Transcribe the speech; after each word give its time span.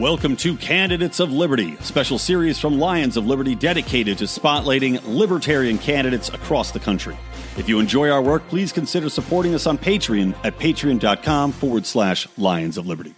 Welcome 0.00 0.36
to 0.36 0.56
Candidates 0.56 1.20
of 1.20 1.30
Liberty, 1.30 1.74
a 1.74 1.82
special 1.82 2.18
series 2.18 2.58
from 2.58 2.78
Lions 2.78 3.18
of 3.18 3.26
Liberty 3.26 3.54
dedicated 3.54 4.16
to 4.16 4.24
spotlighting 4.24 4.98
libertarian 5.04 5.76
candidates 5.76 6.30
across 6.30 6.70
the 6.70 6.80
country. 6.80 7.18
If 7.58 7.68
you 7.68 7.78
enjoy 7.80 8.08
our 8.08 8.22
work, 8.22 8.48
please 8.48 8.72
consider 8.72 9.10
supporting 9.10 9.54
us 9.54 9.66
on 9.66 9.76
Patreon 9.76 10.34
at 10.42 10.58
patreon.com 10.58 11.52
forward 11.52 11.84
slash 11.84 12.26
Lions 12.38 12.78
of 12.78 12.86
Liberty. 12.86 13.14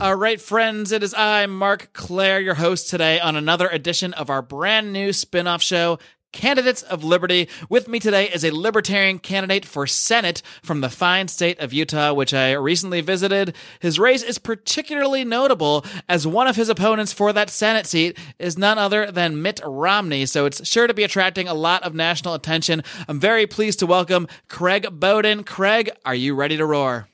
All 0.00 0.16
right, 0.16 0.40
friends, 0.40 0.90
it 0.90 1.04
is 1.04 1.14
I, 1.14 1.46
Marc 1.46 1.92
Clair, 1.92 2.40
your 2.40 2.54
host 2.54 2.90
today 2.90 3.20
on 3.20 3.36
another 3.36 3.68
edition 3.68 4.12
of 4.12 4.28
our 4.28 4.42
brand 4.42 4.92
new 4.92 5.12
spin 5.12 5.46
off 5.46 5.62
show, 5.62 6.00
Candidates 6.32 6.82
of 6.82 7.04
Liberty. 7.04 7.48
With 7.68 7.88
me 7.88 8.00
today 8.00 8.28
is 8.28 8.44
a 8.44 8.50
libertarian 8.50 9.18
candidate 9.18 9.64
for 9.64 9.86
Senate 9.86 10.42
from 10.62 10.80
the 10.80 10.88
fine 10.88 11.28
state 11.28 11.60
of 11.60 11.72
Utah, 11.72 12.12
which 12.12 12.34
I 12.34 12.52
recently 12.52 13.00
visited. 13.00 13.54
His 13.80 13.98
race 13.98 14.22
is 14.22 14.38
particularly 14.38 15.24
notable 15.24 15.84
as 16.08 16.26
one 16.26 16.46
of 16.46 16.56
his 16.56 16.68
opponents 16.68 17.12
for 17.12 17.32
that 17.32 17.50
Senate 17.50 17.86
seat 17.86 18.18
is 18.38 18.58
none 18.58 18.78
other 18.78 19.10
than 19.10 19.42
Mitt 19.42 19.60
Romney, 19.64 20.26
so 20.26 20.46
it's 20.46 20.66
sure 20.66 20.86
to 20.86 20.94
be 20.94 21.04
attracting 21.04 21.48
a 21.48 21.54
lot 21.54 21.82
of 21.82 21.94
national 21.94 22.34
attention. 22.34 22.82
I'm 23.06 23.20
very 23.20 23.46
pleased 23.46 23.78
to 23.80 23.86
welcome 23.86 24.26
Craig 24.48 24.88
Bowden. 24.90 25.44
Craig, 25.44 25.90
are 26.04 26.14
you 26.14 26.34
ready 26.34 26.56
to 26.56 26.66
roar? 26.66 27.08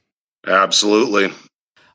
Absolutely. 0.46 1.32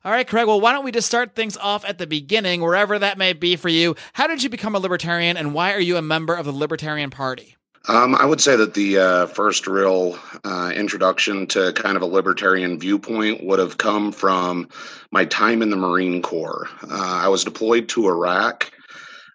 All 0.04 0.12
right, 0.12 0.28
Craig. 0.28 0.46
Well, 0.46 0.60
why 0.60 0.72
don't 0.72 0.84
we 0.84 0.92
just 0.92 1.06
start 1.06 1.34
things 1.34 1.56
off 1.56 1.82
at 1.86 1.96
the 1.96 2.06
beginning, 2.06 2.60
wherever 2.60 2.98
that 2.98 3.16
may 3.16 3.32
be 3.32 3.56
for 3.56 3.70
you? 3.70 3.96
How 4.12 4.26
did 4.26 4.42
you 4.42 4.50
become 4.50 4.74
a 4.74 4.78
libertarian, 4.78 5.38
and 5.38 5.54
why 5.54 5.72
are 5.72 5.80
you 5.80 5.96
a 5.96 6.02
member 6.02 6.34
of 6.34 6.44
the 6.44 6.52
Libertarian 6.52 7.08
Party? 7.08 7.56
Um, 7.88 8.14
I 8.14 8.26
would 8.26 8.42
say 8.42 8.54
that 8.54 8.74
the 8.74 8.98
uh, 8.98 9.26
first 9.28 9.66
real 9.66 10.18
uh, 10.44 10.72
introduction 10.76 11.46
to 11.48 11.72
kind 11.72 11.96
of 11.96 12.02
a 12.02 12.06
libertarian 12.06 12.78
viewpoint 12.78 13.44
would 13.44 13.58
have 13.58 13.78
come 13.78 14.12
from 14.12 14.68
my 15.10 15.24
time 15.24 15.62
in 15.62 15.70
the 15.70 15.76
Marine 15.76 16.20
Corps. 16.20 16.68
Uh, 16.82 17.20
I 17.22 17.28
was 17.28 17.42
deployed 17.42 17.88
to 17.90 18.06
Iraq 18.06 18.70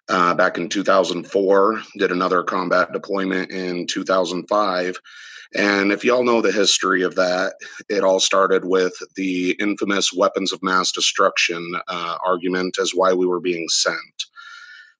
uh, 0.08 0.34
back 0.34 0.56
in 0.56 0.68
2004, 0.68 1.82
did 1.98 2.12
another 2.12 2.44
combat 2.44 2.92
deployment 2.92 3.50
in 3.50 3.88
2005 3.88 5.00
and 5.54 5.90
if 5.90 6.04
y'all 6.04 6.24
know 6.24 6.40
the 6.40 6.52
history 6.52 7.02
of 7.02 7.16
that, 7.16 7.54
it 7.88 8.04
all 8.04 8.20
started 8.20 8.64
with 8.64 8.92
the 9.16 9.52
infamous 9.60 10.12
weapons 10.12 10.52
of 10.52 10.62
mass 10.62 10.92
destruction 10.92 11.74
uh, 11.88 12.18
argument 12.24 12.78
as 12.80 12.92
why 12.94 13.12
we 13.12 13.26
were 13.26 13.40
being 13.40 13.68
sent. 13.68 13.96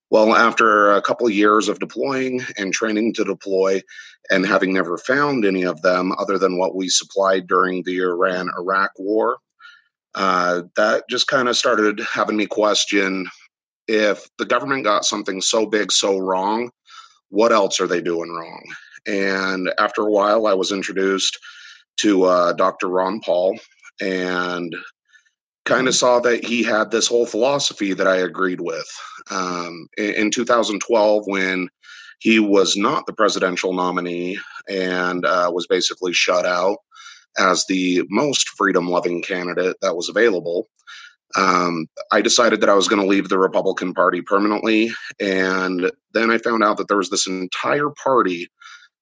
Well, 0.09 0.35
after 0.35 0.91
a 0.91 1.01
couple 1.01 1.25
of 1.25 1.33
years 1.33 1.69
of 1.69 1.79
deploying 1.79 2.41
and 2.57 2.73
training 2.73 3.13
to 3.13 3.23
deploy, 3.23 3.81
and 4.29 4.45
having 4.45 4.73
never 4.73 4.97
found 4.97 5.45
any 5.45 5.63
of 5.63 5.81
them 5.81 6.13
other 6.17 6.37
than 6.37 6.57
what 6.57 6.75
we 6.75 6.89
supplied 6.89 7.47
during 7.47 7.83
the 7.83 7.99
Iran 7.99 8.49
Iraq 8.57 8.91
war, 8.97 9.37
uh, 10.15 10.63
that 10.75 11.05
just 11.09 11.27
kind 11.27 11.47
of 11.47 11.57
started 11.57 11.99
having 12.01 12.37
me 12.37 12.45
question 12.45 13.27
if 13.87 14.29
the 14.37 14.45
government 14.45 14.83
got 14.83 15.05
something 15.05 15.41
so 15.41 15.65
big 15.65 15.91
so 15.91 16.17
wrong, 16.17 16.71
what 17.29 17.51
else 17.51 17.79
are 17.79 17.87
they 17.87 18.01
doing 18.01 18.31
wrong? 18.31 18.63
And 19.07 19.71
after 19.79 20.01
a 20.01 20.11
while, 20.11 20.47
I 20.47 20.53
was 20.53 20.71
introduced 20.71 21.37
to 21.97 22.23
uh, 22.23 22.53
Dr. 22.53 22.87
Ron 22.87 23.19
Paul 23.21 23.57
and 23.99 24.75
kind 25.65 25.87
of 25.87 25.93
mm-hmm. 25.93 25.99
saw 25.99 26.19
that 26.19 26.43
he 26.43 26.63
had 26.63 26.91
this 26.91 27.07
whole 27.07 27.25
philosophy 27.25 27.93
that 27.93 28.07
I 28.07 28.17
agreed 28.17 28.61
with. 28.61 28.89
Um, 29.29 29.87
in, 29.97 30.13
in, 30.15 30.31
2012, 30.31 31.23
when 31.27 31.69
he 32.19 32.39
was 32.39 32.75
not 32.75 33.05
the 33.05 33.13
presidential 33.13 33.73
nominee 33.73 34.39
and 34.69 35.25
uh, 35.25 35.51
was 35.53 35.67
basically 35.67 36.13
shut 36.13 36.45
out 36.45 36.77
as 37.37 37.65
the 37.65 38.03
most 38.09 38.49
freedom 38.49 38.89
loving 38.89 39.21
candidate 39.21 39.77
that 39.81 39.95
was 39.95 40.09
available. 40.09 40.67
Um, 41.37 41.87
I 42.11 42.21
decided 42.21 42.59
that 42.61 42.69
I 42.69 42.73
was 42.73 42.87
going 42.87 43.01
to 43.01 43.07
leave 43.07 43.29
the 43.29 43.39
Republican 43.39 43.93
Party 43.93 44.21
permanently. 44.21 44.91
And 45.19 45.91
then 46.13 46.29
I 46.29 46.37
found 46.37 46.63
out 46.63 46.77
that 46.77 46.89
there 46.89 46.97
was 46.97 47.09
this 47.09 47.27
entire 47.27 47.89
party 48.03 48.49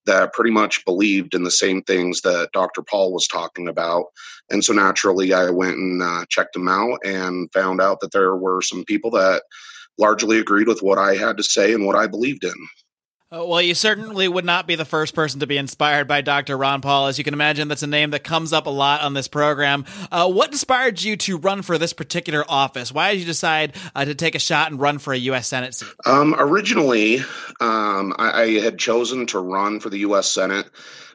that 0.06 0.34
pretty 0.34 0.52
much 0.52 0.84
believed 0.86 1.34
in 1.34 1.44
the 1.44 1.52
same 1.52 1.82
things 1.84 2.22
that 2.22 2.52
Dr. 2.54 2.82
Paul 2.82 3.14
was 3.14 3.28
talking 3.28 3.68
about. 3.68 4.06
And 4.50 4.64
so 4.64 4.74
naturally, 4.74 5.34
I 5.34 5.50
went 5.50 5.78
and 5.78 6.02
uh, 6.02 6.26
checked 6.30 6.54
them 6.54 6.68
out 6.68 7.00
and 7.06 7.52
found 7.54 7.82
out 7.82 8.00
that 8.00 8.12
there 8.12 8.36
were 8.36 8.62
some 8.62 8.84
people 8.86 9.12
that 9.12 9.44
largely 9.98 10.40
agreed 10.40 10.68
with 10.68 10.82
what 10.82 10.98
I 10.98 11.16
had 11.16 11.38
to 11.38 11.44
say 11.44 11.74
and 11.74 11.86
what 11.86 11.96
I 11.96 12.08
believed 12.08 12.44
in. 12.44 12.68
Uh, 13.32 13.46
well, 13.46 13.62
you 13.62 13.76
certainly 13.76 14.28
would 14.28 14.44
not 14.44 14.66
be 14.66 14.74
the 14.74 14.86
first 14.86 15.14
person 15.14 15.40
to 15.40 15.46
be 15.46 15.56
inspired 15.56 16.08
by 16.08 16.20
Dr. 16.20 16.58
Ron 16.58 16.82
Paul. 16.82 17.06
As 17.06 17.20
you 17.20 17.24
can 17.24 17.36
imagine, 17.36 17.68
that's 17.68 17.84
a 17.84 17.88
name 17.88 18.10
that 18.10 18.24
comes 18.24 18.54
up 18.54 18.66
a 18.66 18.72
lot 18.72 19.02
on 19.02 19.14
this 19.14 19.28
program. 19.28 19.86
Uh, 20.12 20.28
what 20.28 20.52
inspired 20.52 21.00
you 21.04 21.16
to 21.18 21.38
run 21.38 21.62
for 21.62 21.78
this 21.78 21.94
particular 21.94 22.44
office? 22.50 22.92
Why 22.92 23.12
did 23.14 23.20
you 23.20 23.28
decide 23.28 23.76
uh, 23.94 24.06
to 24.06 24.16
take 24.16 24.34
a 24.34 24.40
shot 24.40 24.72
and 24.72 24.82
run 24.82 24.98
for 24.98 25.14
a 25.14 25.18
U.S. 25.18 25.48
Senate 25.48 25.76
seat? 25.76 25.90
Um, 26.08 26.34
originally, 26.40 27.20
um, 27.60 28.16
I, 28.18 28.42
I 28.42 28.60
had 28.62 28.80
chosen 28.80 29.28
to 29.28 29.40
run 29.40 29.80
for 29.80 29.92
the 29.92 30.00
U.S. 30.00 30.32
Senate 30.32 30.68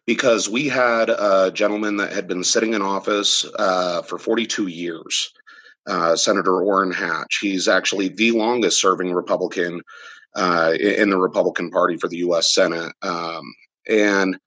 because 0.06 0.48
we 0.48 0.68
had 0.68 1.10
a 1.10 1.50
gentleman 1.52 1.96
that 1.96 2.12
had 2.12 2.28
been 2.28 2.44
sitting 2.44 2.74
in 2.74 2.82
office 2.82 3.44
uh, 3.58 4.02
for 4.02 4.20
42 4.20 4.68
years, 4.68 5.32
uh, 5.88 6.14
Senator 6.14 6.62
Orrin 6.62 6.92
Hatch. 6.92 7.38
He's 7.40 7.66
actually 7.66 8.06
the 8.06 8.30
longest 8.30 8.80
serving 8.80 9.12
Republican 9.12 9.80
uh, 10.34 10.72
in 10.78 11.10
the 11.10 11.18
Republican 11.18 11.70
Party 11.70 11.96
for 11.96 12.08
the 12.08 12.18
U.S. 12.18 12.54
Senate. 12.54 12.92
Um, 13.02 13.54
and 13.88 14.38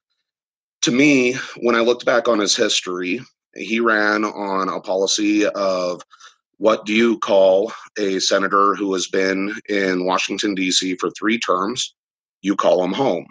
to 0.81 0.91
me, 0.91 1.35
when 1.57 1.75
I 1.75 1.79
looked 1.79 2.05
back 2.05 2.27
on 2.27 2.39
his 2.39 2.55
history, 2.55 3.21
he 3.55 3.79
ran 3.79 4.23
on 4.23 4.69
a 4.69 4.79
policy 4.79 5.47
of 5.47 6.01
what 6.57 6.85
do 6.85 6.93
you 6.93 7.19
call 7.19 7.71
a 7.99 8.19
senator 8.19 8.75
who 8.75 8.93
has 8.93 9.07
been 9.07 9.53
in 9.69 10.05
Washington, 10.05 10.55
D.C. 10.55 10.95
for 10.95 11.09
three 11.11 11.39
terms? 11.39 11.95
You 12.41 12.55
call 12.55 12.83
him 12.83 12.93
home. 12.93 13.27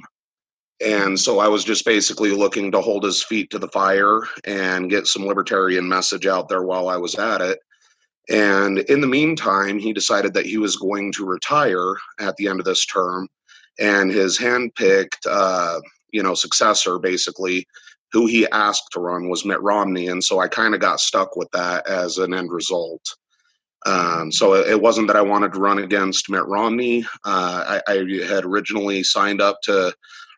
And 0.84 1.18
so 1.18 1.38
I 1.38 1.48
was 1.48 1.64
just 1.64 1.84
basically 1.84 2.30
looking 2.30 2.70
to 2.72 2.80
hold 2.80 3.04
his 3.04 3.22
feet 3.22 3.50
to 3.50 3.58
the 3.58 3.68
fire 3.68 4.20
and 4.44 4.90
get 4.90 5.06
some 5.06 5.24
libertarian 5.24 5.88
message 5.88 6.26
out 6.26 6.48
there 6.48 6.62
while 6.62 6.88
I 6.88 6.96
was 6.96 7.14
at 7.14 7.40
it. 7.40 7.58
And 8.28 8.80
in 8.80 9.00
the 9.00 9.06
meantime, 9.06 9.78
he 9.78 9.92
decided 9.92 10.34
that 10.34 10.46
he 10.46 10.58
was 10.58 10.76
going 10.76 11.12
to 11.12 11.24
retire 11.24 11.94
at 12.18 12.36
the 12.36 12.48
end 12.48 12.58
of 12.58 12.66
this 12.66 12.84
term, 12.86 13.28
and 13.78 14.10
his 14.10 14.38
handpicked, 14.38 15.26
uh, 15.28 15.80
you 16.10 16.22
know, 16.22 16.34
successor, 16.34 16.98
basically, 16.98 17.66
who 18.12 18.26
he 18.26 18.48
asked 18.50 18.88
to 18.92 19.00
run 19.00 19.28
was 19.28 19.44
Mitt 19.44 19.60
Romney, 19.60 20.08
and 20.08 20.22
so 20.22 20.40
I 20.40 20.48
kind 20.48 20.74
of 20.74 20.80
got 20.80 21.00
stuck 21.00 21.36
with 21.36 21.50
that 21.52 21.86
as 21.86 22.18
an 22.18 22.34
end 22.34 22.50
result. 22.50 23.02
Um, 23.84 24.32
so 24.32 24.54
it 24.54 24.80
wasn't 24.80 25.06
that 25.06 25.16
I 25.16 25.22
wanted 25.22 25.52
to 25.52 25.60
run 25.60 25.78
against 25.78 26.28
Mitt 26.28 26.44
Romney. 26.46 27.04
Uh, 27.24 27.78
I, 27.86 27.92
I, 27.92 28.24
had 28.26 28.44
originally 28.44 29.04
signed 29.04 29.40
up 29.40 29.60
to 29.62 29.94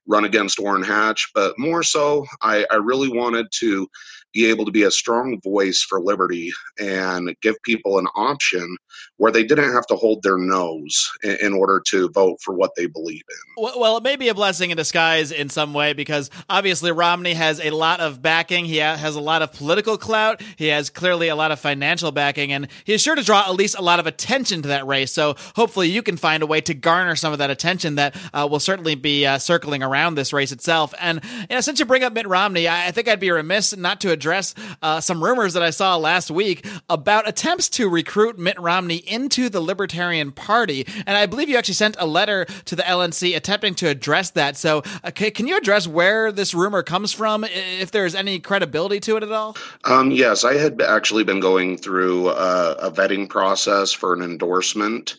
run 0.06 0.24
against 0.24 0.58
Orrin 0.58 0.82
Hatch, 0.82 1.30
but 1.34 1.58
more 1.58 1.82
so, 1.82 2.26
I, 2.42 2.66
I 2.70 2.76
really 2.76 3.08
wanted 3.08 3.46
to 3.60 3.88
be 4.32 4.46
able 4.46 4.64
to 4.64 4.70
be 4.70 4.82
a 4.82 4.90
strong 4.90 5.40
voice 5.42 5.82
for 5.82 6.00
liberty 6.00 6.52
and 6.78 7.34
give 7.40 7.56
people 7.62 7.98
an 7.98 8.06
option 8.14 8.76
where 9.16 9.32
they 9.32 9.42
didn't 9.42 9.72
have 9.72 9.86
to 9.86 9.96
hold 9.96 10.22
their 10.22 10.38
nose 10.38 11.10
in, 11.22 11.36
in 11.36 11.52
order 11.52 11.82
to 11.86 12.08
vote 12.10 12.38
for 12.42 12.54
what 12.54 12.74
they 12.76 12.86
believe 12.86 13.22
in. 13.28 13.64
Well, 13.78 13.96
it 13.96 14.02
may 14.02 14.16
be 14.16 14.28
a 14.28 14.34
blessing 14.34 14.70
in 14.70 14.76
disguise 14.76 15.32
in 15.32 15.48
some 15.48 15.74
way 15.74 15.92
because 15.92 16.30
obviously 16.48 16.92
Romney 16.92 17.34
has 17.34 17.60
a 17.60 17.70
lot 17.70 18.00
of 18.00 18.22
backing. 18.22 18.64
He 18.64 18.76
has 18.76 19.16
a 19.16 19.20
lot 19.20 19.42
of 19.42 19.52
political 19.52 19.98
clout. 19.98 20.40
He 20.56 20.68
has 20.68 20.90
clearly 20.90 21.28
a 21.28 21.36
lot 21.36 21.50
of 21.50 21.58
financial 21.58 22.12
backing, 22.12 22.52
and 22.52 22.68
he 22.84 22.92
is 22.92 23.02
sure 23.02 23.14
to 23.14 23.22
draw 23.22 23.48
at 23.48 23.54
least 23.54 23.76
a 23.78 23.82
lot 23.82 23.98
of 24.00 24.06
attention 24.06 24.62
to 24.62 24.68
that 24.68 24.86
race. 24.86 25.12
So 25.12 25.36
hopefully 25.56 25.88
you 25.88 26.02
can 26.02 26.16
find 26.16 26.42
a 26.42 26.46
way 26.46 26.60
to 26.62 26.74
garner 26.74 27.16
some 27.16 27.32
of 27.32 27.38
that 27.38 27.50
attention 27.50 27.96
that 27.96 28.16
uh, 28.32 28.46
will 28.48 28.60
certainly 28.60 28.94
be 28.94 29.26
uh, 29.26 29.38
circling 29.38 29.82
around 29.82 30.14
this 30.14 30.32
race 30.32 30.52
itself. 30.52 30.94
And 31.00 31.20
you 31.24 31.56
know, 31.56 31.60
since 31.60 31.80
you 31.80 31.86
bring 31.86 32.04
up 32.04 32.12
Mitt 32.12 32.26
Romney, 32.28 32.68
I, 32.68 32.88
I 32.88 32.90
think 32.90 33.08
I'd 33.08 33.20
be 33.20 33.30
remiss 33.30 33.76
not 33.76 34.00
to 34.02 34.12
address 34.18 34.52
uh, 34.82 35.00
some 35.00 35.22
rumors 35.22 35.52
that 35.54 35.62
I 35.62 35.70
saw 35.70 35.96
last 35.96 36.28
week 36.28 36.66
about 36.90 37.28
attempts 37.28 37.68
to 37.70 37.88
recruit 37.88 38.36
Mitt 38.36 38.58
Romney 38.60 38.96
into 38.96 39.48
the 39.48 39.60
Libertarian 39.60 40.32
Party. 40.32 40.84
And 41.06 41.16
I 41.16 41.26
believe 41.26 41.48
you 41.48 41.56
actually 41.56 41.74
sent 41.74 41.96
a 42.00 42.06
letter 42.06 42.44
to 42.64 42.74
the 42.74 42.82
LNC 42.82 43.36
attempting 43.36 43.76
to 43.76 43.88
address 43.88 44.30
that. 44.30 44.56
So, 44.56 44.82
uh, 45.04 45.12
can 45.12 45.46
you 45.46 45.56
address 45.56 45.86
where 45.86 46.32
this 46.32 46.52
rumor 46.52 46.82
comes 46.82 47.12
from, 47.12 47.44
if 47.44 47.92
there's 47.92 48.16
any 48.16 48.40
credibility 48.40 48.98
to 49.00 49.16
it 49.16 49.22
at 49.22 49.30
all? 49.30 49.56
Um, 49.84 50.10
yes, 50.10 50.42
I 50.42 50.54
had 50.54 50.82
actually 50.82 51.22
been 51.22 51.40
going 51.40 51.76
through 51.78 52.28
uh, 52.28 52.74
a 52.80 52.90
vetting 52.90 53.28
process 53.28 53.92
for 53.92 54.12
an 54.12 54.22
endorsement. 54.22 55.16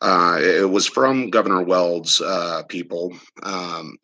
Uh, 0.00 0.38
it 0.40 0.70
was 0.70 0.86
from 0.86 1.28
Governor 1.28 1.62
Weld's 1.62 2.22
uh, 2.22 2.62
people. 2.68 3.12
Um, 3.42 3.98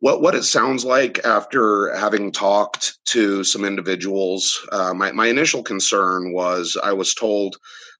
what 0.00 0.20
what 0.20 0.34
it 0.34 0.44
sounds 0.44 0.84
like 0.84 1.24
after 1.24 1.94
having 1.96 2.32
talked 2.32 2.98
to 3.06 3.44
some 3.44 3.64
individuals. 3.64 4.58
Uh, 4.72 4.94
my 4.94 5.12
my 5.12 5.26
initial 5.26 5.62
concern 5.62 6.32
was 6.32 6.76
I 6.82 6.92
was 6.92 7.14
told 7.14 7.56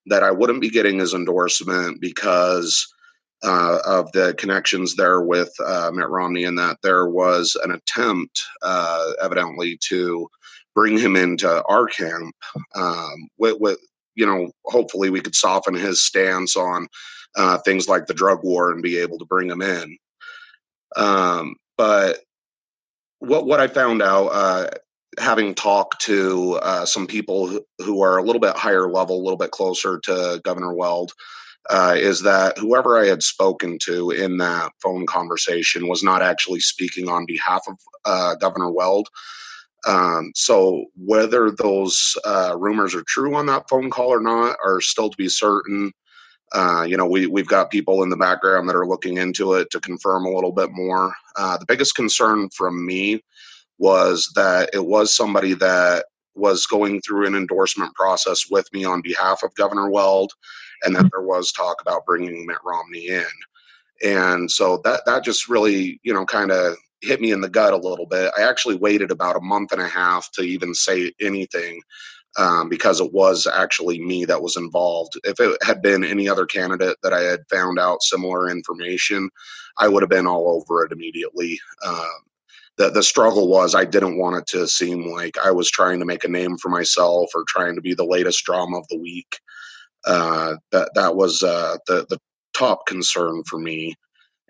that 0.06 0.22
I 0.22 0.30
wouldn't 0.30 0.60
be 0.60 0.70
getting 0.70 0.98
his 0.98 1.14
endorsement 1.14 2.00
because 2.00 2.86
uh, 3.42 3.78
of 3.86 4.10
the 4.12 4.34
connections 4.38 4.96
there 4.96 5.20
with 5.20 5.52
uh, 5.64 5.90
Mitt 5.92 6.08
Romney, 6.08 6.44
and 6.44 6.58
that 6.58 6.78
there 6.82 7.06
was 7.06 7.56
an 7.62 7.70
attempt, 7.72 8.42
uh, 8.62 9.12
evidently, 9.22 9.78
to 9.88 10.28
bring 10.74 10.98
him 10.98 11.14
into 11.14 11.62
our 11.64 11.86
camp 11.86 12.34
um, 12.74 13.28
with, 13.38 13.58
with 13.60 13.78
you 14.14 14.26
know, 14.26 14.50
hopefully 14.64 15.10
we 15.10 15.20
could 15.20 15.34
soften 15.34 15.74
his 15.74 16.02
stance 16.04 16.56
on 16.56 16.88
uh, 17.36 17.58
things 17.58 17.88
like 17.88 18.06
the 18.06 18.14
drug 18.14 18.40
war 18.42 18.72
and 18.72 18.82
be 18.82 18.96
able 18.98 19.18
to 19.18 19.26
bring 19.26 19.50
him 19.50 19.62
in. 19.62 19.96
Um, 20.96 21.54
but 21.76 22.18
what 23.20 23.46
what 23.46 23.60
I 23.60 23.66
found 23.68 24.02
out, 24.02 24.28
uh, 24.28 24.70
having 25.18 25.54
talked 25.54 26.02
to 26.02 26.54
uh, 26.62 26.84
some 26.86 27.06
people 27.06 27.60
who, 27.80 28.02
are 28.02 28.18
a 28.18 28.22
little 28.22 28.40
bit 28.40 28.56
higher 28.56 28.88
level, 28.90 29.16
a 29.20 29.24
little 29.24 29.38
bit 29.38 29.50
closer 29.52 29.98
to 30.00 30.40
Governor 30.44 30.74
Weld, 30.74 31.12
uh, 31.70 31.94
is 31.96 32.22
that 32.22 32.58
whoever 32.58 32.98
I 32.98 33.06
had 33.06 33.22
spoken 33.22 33.78
to 33.84 34.10
in 34.10 34.38
that 34.38 34.72
phone 34.82 35.06
conversation 35.06 35.88
was 35.88 36.02
not 36.02 36.22
actually 36.22 36.60
speaking 36.60 37.08
on 37.08 37.26
behalf 37.26 37.62
of 37.68 37.76
uh, 38.04 38.34
Governor 38.36 38.70
Weld. 38.70 39.08
Um, 39.86 40.32
so 40.34 40.86
whether 40.96 41.50
those 41.50 42.16
uh, 42.24 42.56
rumors 42.58 42.94
are 42.94 43.04
true 43.06 43.34
on 43.36 43.46
that 43.46 43.68
phone 43.68 43.90
call 43.90 44.08
or 44.08 44.20
not 44.20 44.56
are 44.64 44.80
still 44.80 45.10
to 45.10 45.16
be 45.16 45.28
certain. 45.28 45.92
Uh, 46.52 46.84
you 46.88 46.96
know, 46.96 47.06
we 47.06 47.26
we've 47.26 47.48
got 47.48 47.70
people 47.70 48.02
in 48.02 48.10
the 48.10 48.16
background 48.16 48.68
that 48.68 48.76
are 48.76 48.86
looking 48.86 49.18
into 49.18 49.54
it 49.54 49.70
to 49.70 49.80
confirm 49.80 50.24
a 50.24 50.30
little 50.30 50.52
bit 50.52 50.70
more. 50.72 51.12
Uh, 51.36 51.56
the 51.56 51.66
biggest 51.66 51.94
concern 51.94 52.48
from 52.50 52.84
me 52.86 53.22
was 53.78 54.30
that 54.34 54.70
it 54.72 54.84
was 54.86 55.14
somebody 55.14 55.54
that 55.54 56.06
was 56.34 56.66
going 56.66 57.00
through 57.00 57.26
an 57.26 57.34
endorsement 57.34 57.94
process 57.94 58.50
with 58.50 58.72
me 58.72 58.84
on 58.84 59.00
behalf 59.00 59.42
of 59.42 59.54
Governor 59.54 59.90
Weld, 59.90 60.32
and 60.82 60.94
that 60.94 61.00
mm-hmm. 61.00 61.08
there 61.12 61.26
was 61.26 61.52
talk 61.52 61.80
about 61.80 62.06
bringing 62.06 62.46
Mitt 62.46 62.58
Romney 62.64 63.08
in. 63.08 63.24
And 64.02 64.50
so 64.50 64.80
that 64.84 65.02
that 65.06 65.24
just 65.24 65.48
really, 65.48 66.00
you 66.02 66.12
know, 66.12 66.24
kind 66.24 66.50
of 66.50 66.76
hit 67.00 67.20
me 67.20 67.32
in 67.32 67.40
the 67.40 67.48
gut 67.48 67.72
a 67.72 67.76
little 67.76 68.06
bit. 68.06 68.32
I 68.36 68.42
actually 68.42 68.76
waited 68.76 69.10
about 69.10 69.36
a 69.36 69.40
month 69.40 69.72
and 69.72 69.80
a 69.80 69.88
half 69.88 70.30
to 70.32 70.42
even 70.42 70.74
say 70.74 71.12
anything 71.20 71.80
um, 72.36 72.68
because 72.68 73.00
it 73.00 73.12
was 73.12 73.46
actually 73.46 74.00
me 74.00 74.24
that 74.24 74.42
was 74.42 74.56
involved. 74.56 75.18
If 75.24 75.40
it 75.40 75.56
had 75.62 75.82
been 75.82 76.04
any 76.04 76.28
other 76.28 76.46
candidate 76.46 76.96
that 77.02 77.12
I 77.12 77.20
had 77.20 77.48
found 77.50 77.78
out 77.78 78.02
similar 78.02 78.50
information, 78.50 79.30
I 79.78 79.88
would 79.88 80.02
have 80.02 80.10
been 80.10 80.26
all 80.26 80.48
over 80.50 80.84
it 80.84 80.92
immediately. 80.92 81.58
Um, 81.86 82.24
the 82.76 82.90
the 82.90 83.02
struggle 83.02 83.48
was 83.48 83.74
I 83.74 83.84
didn't 83.84 84.18
want 84.18 84.36
it 84.36 84.46
to 84.48 84.66
seem 84.66 85.06
like 85.10 85.38
I 85.38 85.50
was 85.50 85.70
trying 85.70 86.00
to 86.00 86.04
make 86.06 86.24
a 86.24 86.28
name 86.28 86.56
for 86.58 86.68
myself 86.68 87.30
or 87.34 87.44
trying 87.46 87.76
to 87.76 87.80
be 87.80 87.94
the 87.94 88.04
latest 88.04 88.44
drama 88.44 88.78
of 88.78 88.88
the 88.88 88.98
week. 88.98 89.38
Uh, 90.06 90.56
that 90.72 90.90
that 90.94 91.14
was 91.14 91.42
uh, 91.42 91.76
the 91.86 92.06
the 92.10 92.18
top 92.52 92.86
concern 92.86 93.42
for 93.44 93.58
me. 93.58 93.94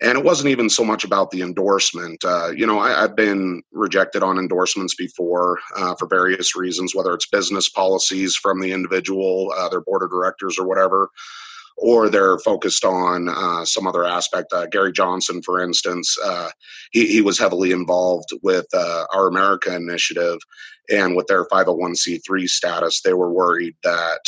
And 0.01 0.17
it 0.17 0.25
wasn't 0.25 0.49
even 0.49 0.69
so 0.69 0.83
much 0.83 1.05
about 1.05 1.31
the 1.31 1.41
endorsement. 1.41 2.23
Uh, 2.25 2.49
you 2.49 2.67
know, 2.67 2.79
I, 2.79 2.89
have 2.89 3.15
been 3.15 3.61
rejected 3.71 4.23
on 4.23 4.37
endorsements 4.37 4.93
before 4.93 5.59
uh, 5.75 5.95
for 5.95 6.05
various 6.05 6.55
reasons, 6.55 6.93
whether 6.93 7.13
it's 7.13 7.27
business 7.27 7.69
policies 7.69 8.35
from 8.35 8.59
the 8.59 8.73
individual, 8.73 9.53
uh, 9.55 9.69
their 9.69 9.79
board 9.79 10.03
of 10.03 10.09
directors, 10.09 10.59
or 10.59 10.67
whatever, 10.67 11.09
or 11.77 12.09
they're 12.09 12.39
focused 12.39 12.83
on 12.83 13.29
uh, 13.29 13.63
some 13.63 13.87
other 13.87 14.03
aspect. 14.03 14.51
Uh, 14.51 14.65
Gary 14.65 14.91
Johnson, 14.91 15.41
for 15.41 15.61
instance, 15.61 16.17
uh, 16.25 16.49
he, 16.91 17.07
he, 17.07 17.21
was 17.21 17.39
heavily 17.39 17.71
involved 17.71 18.29
with 18.43 18.67
our 18.73 19.27
America 19.27 19.73
initiative, 19.73 20.39
and 20.89 21.15
with 21.15 21.27
their 21.27 21.45
501c3 21.45 22.49
status, 22.49 23.01
they 23.01 23.13
were 23.13 23.31
worried 23.31 23.75
that 23.83 24.19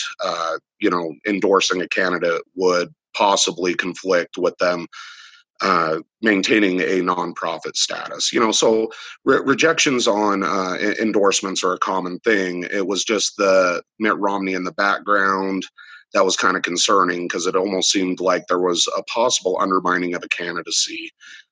you 0.80 0.90
know 0.90 1.14
endorsing 1.26 1.82
a 1.82 1.90
candidate 1.90 2.42
would 2.56 2.94
possibly 3.14 3.74
conflict 3.74 4.38
with 4.38 4.58
them. 4.60 4.88
Uh, 5.62 5.98
maintaining 6.22 6.82
a 6.82 7.02
nonprofit 7.02 7.76
status, 7.76 8.32
you 8.32 8.40
know, 8.40 8.52
so 8.52 8.92
re- 9.26 9.42
rejections 9.44 10.08
on 10.08 10.44
endorsements 11.00 11.64
are 11.64 11.74
a 11.74 11.80
common 11.80 12.20
thing. 12.20 12.64
It 12.72 12.86
was 12.86 13.04
just 13.04 13.38
the 13.38 13.82
Mitt 13.98 14.16
Romney 14.18 14.54
in 14.54 14.64
the 14.64 14.72
background, 14.74 15.64
that 16.14 16.26
was 16.26 16.38
kind 16.38 16.56
of 16.56 16.64
concerning 16.64 17.28
because 17.28 17.48
it 17.48 17.56
almost 17.56 17.92
seemed 17.92 18.20
like 18.20 18.48
there 18.48 18.60
was 18.60 18.88
a 18.98 19.04
possible 19.04 19.58
undermining 19.60 20.14
of 20.14 20.24
a 20.24 20.30
candidacy 20.30 21.12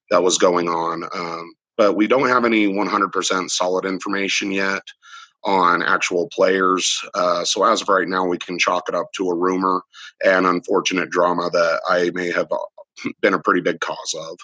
that 0.10 0.24
was 0.24 0.38
going 0.38 0.70
on. 0.70 1.04
Um, 1.14 1.54
but 1.78 1.96
we 1.96 2.08
don't 2.08 2.30
have 2.30 2.46
any 2.46 2.68
100% 2.68 3.50
solid 3.50 3.86
information 3.86 4.52
yet 4.52 4.82
on 5.44 5.84
actual 5.84 6.28
players. 6.30 7.00
Uh, 7.14 7.44
so 7.44 7.64
as 7.64 7.82
of 7.82 7.90
right 7.90 8.08
now, 8.08 8.26
we 8.26 8.38
can 8.38 8.58
chalk 8.58 8.88
it 8.88 8.96
up 8.96 9.12
to 9.14 9.30
a 9.30 9.36
rumor 9.36 9.82
and 10.24 10.48
unfortunate 10.48 11.10
drama 11.10 11.50
that 11.52 11.82
I 11.88 12.12
may 12.14 12.32
have 12.32 12.52
uh, 12.52 12.58
been 13.22 13.34
a 13.34 13.40
pretty 13.40 13.62
big 13.62 13.80
cause 13.80 14.16
of. 14.18 14.38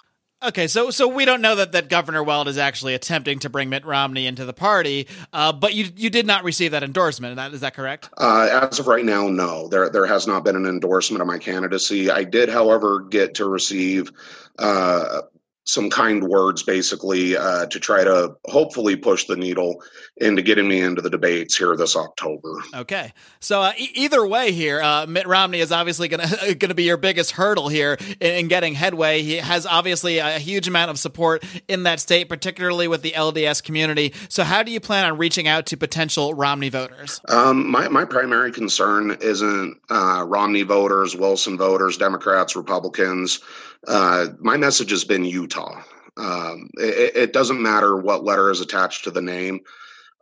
Okay, 0.43 0.65
so 0.65 0.89
so 0.89 1.07
we 1.07 1.23
don't 1.23 1.41
know 1.41 1.55
that, 1.55 1.71
that 1.73 1.87
Governor 1.87 2.23
Weld 2.23 2.47
is 2.47 2.57
actually 2.57 2.95
attempting 2.95 3.37
to 3.39 3.49
bring 3.49 3.69
Mitt 3.69 3.85
Romney 3.85 4.25
into 4.25 4.43
the 4.43 4.53
party, 4.53 5.07
uh, 5.33 5.53
but 5.53 5.75
you 5.75 5.89
you 5.95 6.09
did 6.09 6.25
not 6.25 6.43
receive 6.43 6.71
that 6.71 6.81
endorsement. 6.81 7.33
Is 7.33 7.35
that, 7.35 7.53
is 7.53 7.61
that 7.61 7.75
correct? 7.75 8.09
Uh, 8.17 8.49
as 8.63 8.79
of 8.79 8.87
right 8.87 9.05
now, 9.05 9.27
no. 9.27 9.67
There 9.67 9.89
there 9.91 10.07
has 10.07 10.25
not 10.25 10.43
been 10.43 10.55
an 10.55 10.65
endorsement 10.65 11.21
of 11.21 11.27
my 11.27 11.37
candidacy. 11.37 12.09
I 12.09 12.23
did, 12.23 12.49
however, 12.49 13.01
get 13.01 13.35
to 13.35 13.45
receive 13.45 14.11
uh, 14.57 15.21
some 15.63 15.89
kind 15.89 16.23
words 16.23 16.63
basically 16.63 17.37
uh, 17.37 17.67
to 17.67 17.79
try 17.79 18.03
to 18.03 18.35
hopefully 18.45 18.95
push 18.95 19.25
the 19.25 19.35
needle 19.35 19.81
into 20.17 20.41
getting 20.41 20.67
me 20.67 20.81
into 20.81 21.01
the 21.01 21.09
debates 21.09 21.55
here 21.55 21.75
this 21.75 21.95
October. 21.95 22.55
Okay, 22.73 23.13
so 23.39 23.61
uh, 23.61 23.73
e- 23.77 23.91
either 23.93 24.25
way, 24.25 24.51
here 24.51 24.81
uh, 24.81 25.05
Mitt 25.07 25.27
Romney 25.27 25.59
is 25.59 25.71
obviously 25.71 26.07
going 26.07 26.27
to 26.27 26.55
going 26.55 26.69
to 26.69 26.75
be 26.75 26.83
your 26.83 26.97
biggest 26.97 27.31
hurdle 27.31 27.69
here 27.69 27.97
in, 28.19 28.31
in, 28.33 28.47
getting 28.47 28.73
headway. 28.73 29.21
He 29.21 29.37
has 29.37 29.65
obviously 29.67 30.17
a 30.17 30.39
huge 30.39 30.67
amount 30.67 30.89
of 30.89 30.97
support 30.97 31.43
in 31.67 31.83
that 31.83 31.99
state, 31.99 32.27
particularly 32.27 32.87
with 32.87 33.03
the 33.03 33.11
LDS 33.11 33.63
community. 33.63 34.13
So, 34.29 34.43
how 34.43 34.63
do 34.63 34.71
you 34.71 34.79
plan 34.79 35.05
on 35.05 35.17
reaching 35.17 35.47
out 35.47 35.67
to 35.67 35.77
potential 35.77 36.33
Romney 36.33 36.69
voters? 36.69 37.21
Um, 37.29 37.69
my 37.69 37.87
my 37.87 38.05
primary 38.05 38.51
concern 38.51 39.17
isn't 39.21 39.79
uh, 39.91 40.25
Romney 40.27 40.63
voters, 40.63 41.15
Wilson 41.15 41.57
voters, 41.57 41.97
Democrats, 41.97 42.55
Republicans. 42.55 43.41
Uh, 43.87 44.27
my 44.39 44.57
message 44.57 44.91
has 44.91 45.03
been 45.03 45.23
Utah. 45.23 45.81
Um, 46.17 46.69
it, 46.77 47.15
it, 47.15 47.33
doesn't 47.33 47.61
matter 47.61 47.97
what 47.97 48.23
letter 48.23 48.51
is 48.51 48.59
attached 48.59 49.03
to 49.05 49.11
the 49.11 49.21
name 49.21 49.61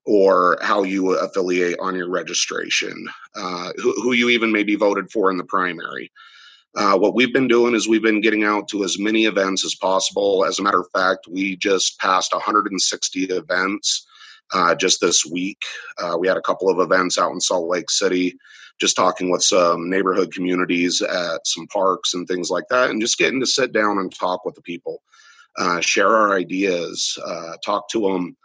or 0.06 0.57
how 0.61 0.83
you 0.83 1.17
affiliate 1.17 1.77
on 1.79 1.95
your 1.95 2.09
registration, 2.09 3.07
uh, 3.35 3.71
who, 3.77 3.94
who, 4.01 4.13
you 4.13 4.29
even 4.29 4.51
maybe 4.51 4.75
voted 4.75 5.11
for 5.11 5.31
in 5.31 5.38
the 5.38 5.44
primary. 5.44 6.11
Uh, 6.75 6.97
what 6.97 7.15
we've 7.15 7.33
been 7.33 7.47
doing 7.47 7.73
is 7.73 7.88
we've 7.88 8.03
been 8.03 8.21
getting 8.21 8.44
out 8.44 8.67
to 8.69 8.83
as 8.83 9.00
many 9.00 9.25
events 9.25 9.65
as 9.65 9.75
possible. 9.75 10.45
As 10.45 10.59
a 10.59 10.63
matter 10.63 10.79
of 10.79 10.91
fact, 10.94 11.27
we 11.27 11.55
just 11.55 12.00
passed 12.00 12.31
160 12.31 13.23
events 13.25 14.05
uh, 14.54 14.75
just 14.75 15.01
this 15.01 15.25
week. 15.25 15.62
Uh, 15.98 16.18
we 16.19 16.28
had 16.28 16.38
a 16.38 16.42
couple 16.42 16.69
of 16.69 16.80
events 16.80 17.18
out 17.18 17.32
in 17.32 17.41
Salt 17.41 17.68
Lake 17.68 17.89
City 17.89 18.38
just 18.79 18.96
talking 18.96 19.29
with 19.29 19.44
some 19.44 19.89
neighborhood 19.89 20.34
communities 20.34 21.01
at 21.01 21.46
some 21.46 21.68
parks 21.68 22.13
and 22.13 22.27
things 22.27 22.50
like 22.50 22.63
that, 22.70 22.89
and 22.89 23.01
just 23.01 23.18
getting 23.18 23.39
to 23.39 23.46
sit 23.46 23.74
down 23.74 23.98
and 24.00 24.13
talk 24.15 24.46
with 24.46 24.56
the 24.56 24.62
people, 24.62 25.01
uh, 25.58 25.79
share 25.82 26.15
our 26.15 26.34
ideas, 26.34 27.18
uh, 27.25 27.58
talk 27.63 27.89
to 27.89 28.01
them, 28.01 28.38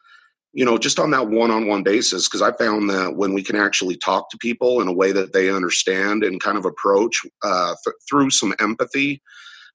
you 0.52 0.64
know, 0.64 0.76
just 0.76 0.98
on 0.98 1.10
that 1.12 1.28
one 1.28 1.50
on 1.50 1.66
one 1.66 1.82
basis. 1.82 2.28
Because 2.28 2.42
I 2.42 2.52
found 2.52 2.90
that 2.90 3.14
when 3.14 3.32
we 3.32 3.42
can 3.42 3.56
actually 3.56 3.96
talk 3.96 4.28
to 4.30 4.38
people 4.38 4.80
in 4.80 4.88
a 4.88 4.92
way 4.92 5.12
that 5.12 5.32
they 5.32 5.50
understand 5.50 6.24
and 6.24 6.42
kind 6.42 6.58
of 6.58 6.64
approach 6.64 7.20
uh, 7.42 7.74
th- 7.84 7.96
through 8.08 8.30
some 8.30 8.54
empathy, 8.58 9.22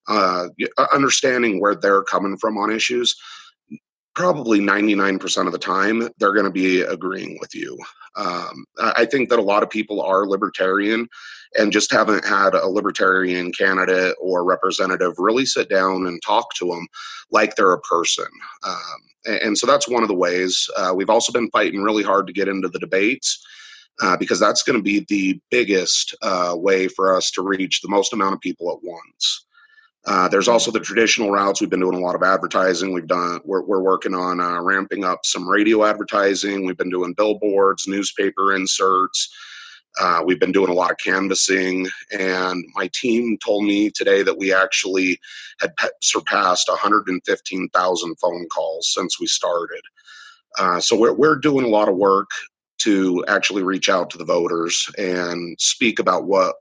uh, 0.09 0.49
understanding 0.93 1.61
where 1.61 1.75
they're 1.75 2.03
coming 2.03 2.37
from 2.37 2.57
on 2.57 2.71
issues, 2.71 3.15
probably 4.19 4.59
99% 4.59 5.45
of 5.45 5.53
the 5.53 5.57
time 5.57 6.09
they're 6.17 6.33
going 6.33 6.43
to 6.43 6.51
be 6.51 6.81
agreeing 6.81 7.37
with 7.39 7.55
you. 7.55 7.77
Um, 8.17 8.65
i 8.77 9.05
think 9.05 9.29
that 9.29 9.39
a 9.39 9.49
lot 9.53 9.63
of 9.63 9.69
people 9.69 10.01
are 10.01 10.27
libertarian 10.27 11.07
and 11.57 11.71
just 11.71 11.89
haven't 11.89 12.25
had 12.25 12.53
a 12.53 12.67
libertarian 12.67 13.53
candidate 13.53 14.15
or 14.19 14.43
representative 14.43 15.13
really 15.19 15.45
sit 15.45 15.69
down 15.69 16.05
and 16.05 16.21
talk 16.21 16.53
to 16.55 16.65
them 16.65 16.85
like 17.31 17.55
they're 17.55 17.71
a 17.71 17.79
person. 17.81 18.27
Um, 18.67 18.99
and, 19.41 19.57
so 19.57 19.65
that's 19.65 19.87
one 19.87 20.03
of 20.03 20.09
the 20.09 20.15
ways. 20.27 20.69
Uh, 20.75 20.91
we've 20.93 21.09
also 21.09 21.31
been 21.31 21.49
fighting 21.51 21.81
really 21.81 22.03
hard 22.03 22.27
to 22.27 22.33
get 22.33 22.49
into 22.49 22.67
the 22.67 22.79
debates 22.79 23.41
uh, 24.01 24.17
because 24.17 24.39
that's 24.39 24.63
going 24.63 24.77
to 24.77 24.83
be 24.83 25.05
the 25.07 25.39
biggest 25.49 26.13
uh, 26.23 26.53
way 26.57 26.89
for 26.89 27.15
us 27.15 27.31
to 27.31 27.41
reach 27.41 27.79
the 27.79 27.89
most 27.89 28.11
amount 28.11 28.33
of 28.33 28.41
people 28.41 28.69
at 28.69 28.83
once 28.83 29.45
uh, 30.05 30.27
there's 30.29 30.47
also 30.47 30.71
the 30.71 30.79
traditional 30.79 31.31
routes. 31.31 31.61
We've 31.61 31.69
been 31.69 31.81
doing 31.81 31.97
a 31.97 32.05
lot 32.05 32.15
of 32.15 32.23
advertising. 32.23 32.93
We've 32.93 33.07
done. 33.07 33.41
We're, 33.43 33.63
we're 33.63 33.81
working 33.81 34.13
on 34.13 34.39
uh, 34.39 34.61
ramping 34.61 35.03
up 35.03 35.25
some 35.25 35.47
radio 35.47 35.83
advertising. 35.85 36.65
We've 36.65 36.77
been 36.77 36.89
doing 36.89 37.13
billboards, 37.13 37.87
newspaper 37.87 38.55
inserts. 38.55 39.29
Uh, 39.99 40.21
we've 40.25 40.39
been 40.39 40.51
doing 40.51 40.69
a 40.69 40.73
lot 40.73 40.91
of 40.91 40.97
canvassing, 40.97 41.87
and 42.11 42.63
my 42.75 42.89
team 42.93 43.37
told 43.43 43.65
me 43.65 43.89
today 43.89 44.23
that 44.23 44.37
we 44.37 44.53
actually 44.53 45.19
had 45.59 45.75
pe- 45.75 45.89
surpassed 46.01 46.69
115,000 46.69 48.15
phone 48.15 48.47
calls 48.47 48.93
since 48.93 49.19
we 49.19 49.27
started. 49.27 49.81
Uh, 50.57 50.79
so 50.79 50.97
we're 50.97 51.13
we're 51.13 51.35
doing 51.35 51.65
a 51.65 51.69
lot 51.69 51.89
of 51.89 51.97
work 51.97 52.29
to 52.79 53.25
actually 53.27 53.63
reach 53.63 53.89
out 53.89 54.09
to 54.09 54.17
the 54.17 54.25
voters 54.25 54.89
and 54.97 55.59
speak 55.59 55.99
about 55.99 56.25
what 56.25 56.55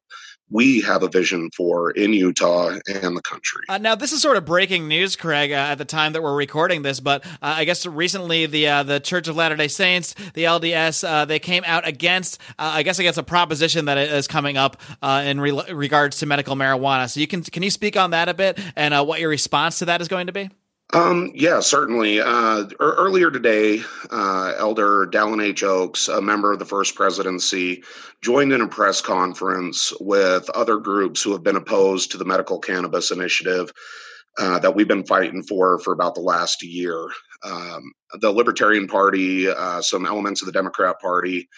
we 0.51 0.81
have 0.81 1.03
a 1.03 1.09
vision 1.09 1.51
for 1.55 1.91
in 1.91 2.13
Utah 2.13 2.77
and 3.03 3.17
the 3.17 3.23
country. 3.23 3.65
Uh, 3.69 3.79
now, 3.79 3.95
this 3.95 4.13
is 4.13 4.23
sort 4.23 4.37
of 4.37 4.45
breaking 4.45 4.89
news, 4.89 5.17
Craig, 5.17 5.53
uh, 5.53 5.55
at 5.55 5.77
the 5.77 5.85
time 5.85 6.13
that 6.15 6.23
we're 6.23 6.35
recording 6.35 6.83
this, 6.83 7.01
but 7.01 7.25
uh, 7.27 7.37
I 7.43 7.65
guess 7.65 7.85
recently 7.87 8.47
the 8.47 8.69
uh, 8.69 8.83
the 8.83 9.01
Church 9.01 9.29
of 9.29 9.37
Latter 9.37 9.57
Day 9.57 9.69
Saints, 9.69 10.15
the 10.35 10.45
LDS, 10.45 11.07
uh, 11.07 11.25
they 11.25 11.39
came 11.39 11.65
out 11.67 11.87
against, 11.87 12.41
uh, 12.59 12.73
I 12.75 12.83
guess, 12.83 12.99
against 12.99 13.19
a 13.19 13.23
proposition 13.23 13.87
that 13.87 13.99
is 13.99 14.27
coming 14.27 14.57
up 14.57 14.81
in 15.03 15.41
re- 15.41 15.73
regards 15.73 16.19
to 16.19 16.27
medical 16.27 16.57
marijuana. 16.57 17.11
So, 17.11 17.21
you 17.21 17.27
can 17.27 17.43
can 17.43 17.63
you 17.63 17.71
speak 17.71 17.97
on 17.97 18.11
that 18.11 18.29
a 18.29 18.35
bit 18.35 18.59
and 18.77 18.95
what 19.07 19.21
your 19.21 19.29
response 19.29 19.79
to 19.81 19.85
that 19.87 20.01
is 20.01 20.09
going 20.09 20.27
to 20.27 20.33
be? 20.33 20.51
Um, 20.95 21.31
yeah, 21.35 21.61
certainly. 21.61 22.19
Uh, 22.21 22.65
earlier 22.81 23.31
today, 23.31 23.83
uh, 24.11 24.55
Elder 24.57 25.07
Dallin 25.07 25.43
H. 25.43 25.63
Oaks, 25.63 26.09
a 26.09 26.21
member 26.23 26.51
of 26.51 26.59
the 26.59 26.65
First 26.65 26.95
Presidency, 26.95 27.83
joined 28.23 28.53
in 28.53 28.63
a 28.63 28.69
press 28.69 29.03
conference 29.03 29.93
with 30.01 30.49
other 30.51 30.79
groups 30.79 31.23
who 31.23 31.33
have 31.33 31.43
been 31.43 31.57
opposed 31.57 32.11
to 32.11 32.17
the 32.17 32.25
medical 32.25 32.59
cannabis 32.59 33.11
initiative 33.11 33.71
uh, 34.39 34.59
that 34.61 34.75
we've 34.75 34.89
been 34.89 35.05
fighting 35.05 35.43
for 35.43 35.79
for 35.81 35.93
about 35.93 36.15
the 36.15 36.23
last 36.23 36.63
year. 36.63 37.07
Um, 37.45 37.93
the 38.21 38.33
Libertarian 38.33 38.87
Party, 38.87 39.47
uh, 39.47 39.83
some 39.83 40.07
elements 40.07 40.41
of 40.41 40.47
the 40.47 40.53
Democrat 40.53 40.97
Party, 41.01 41.49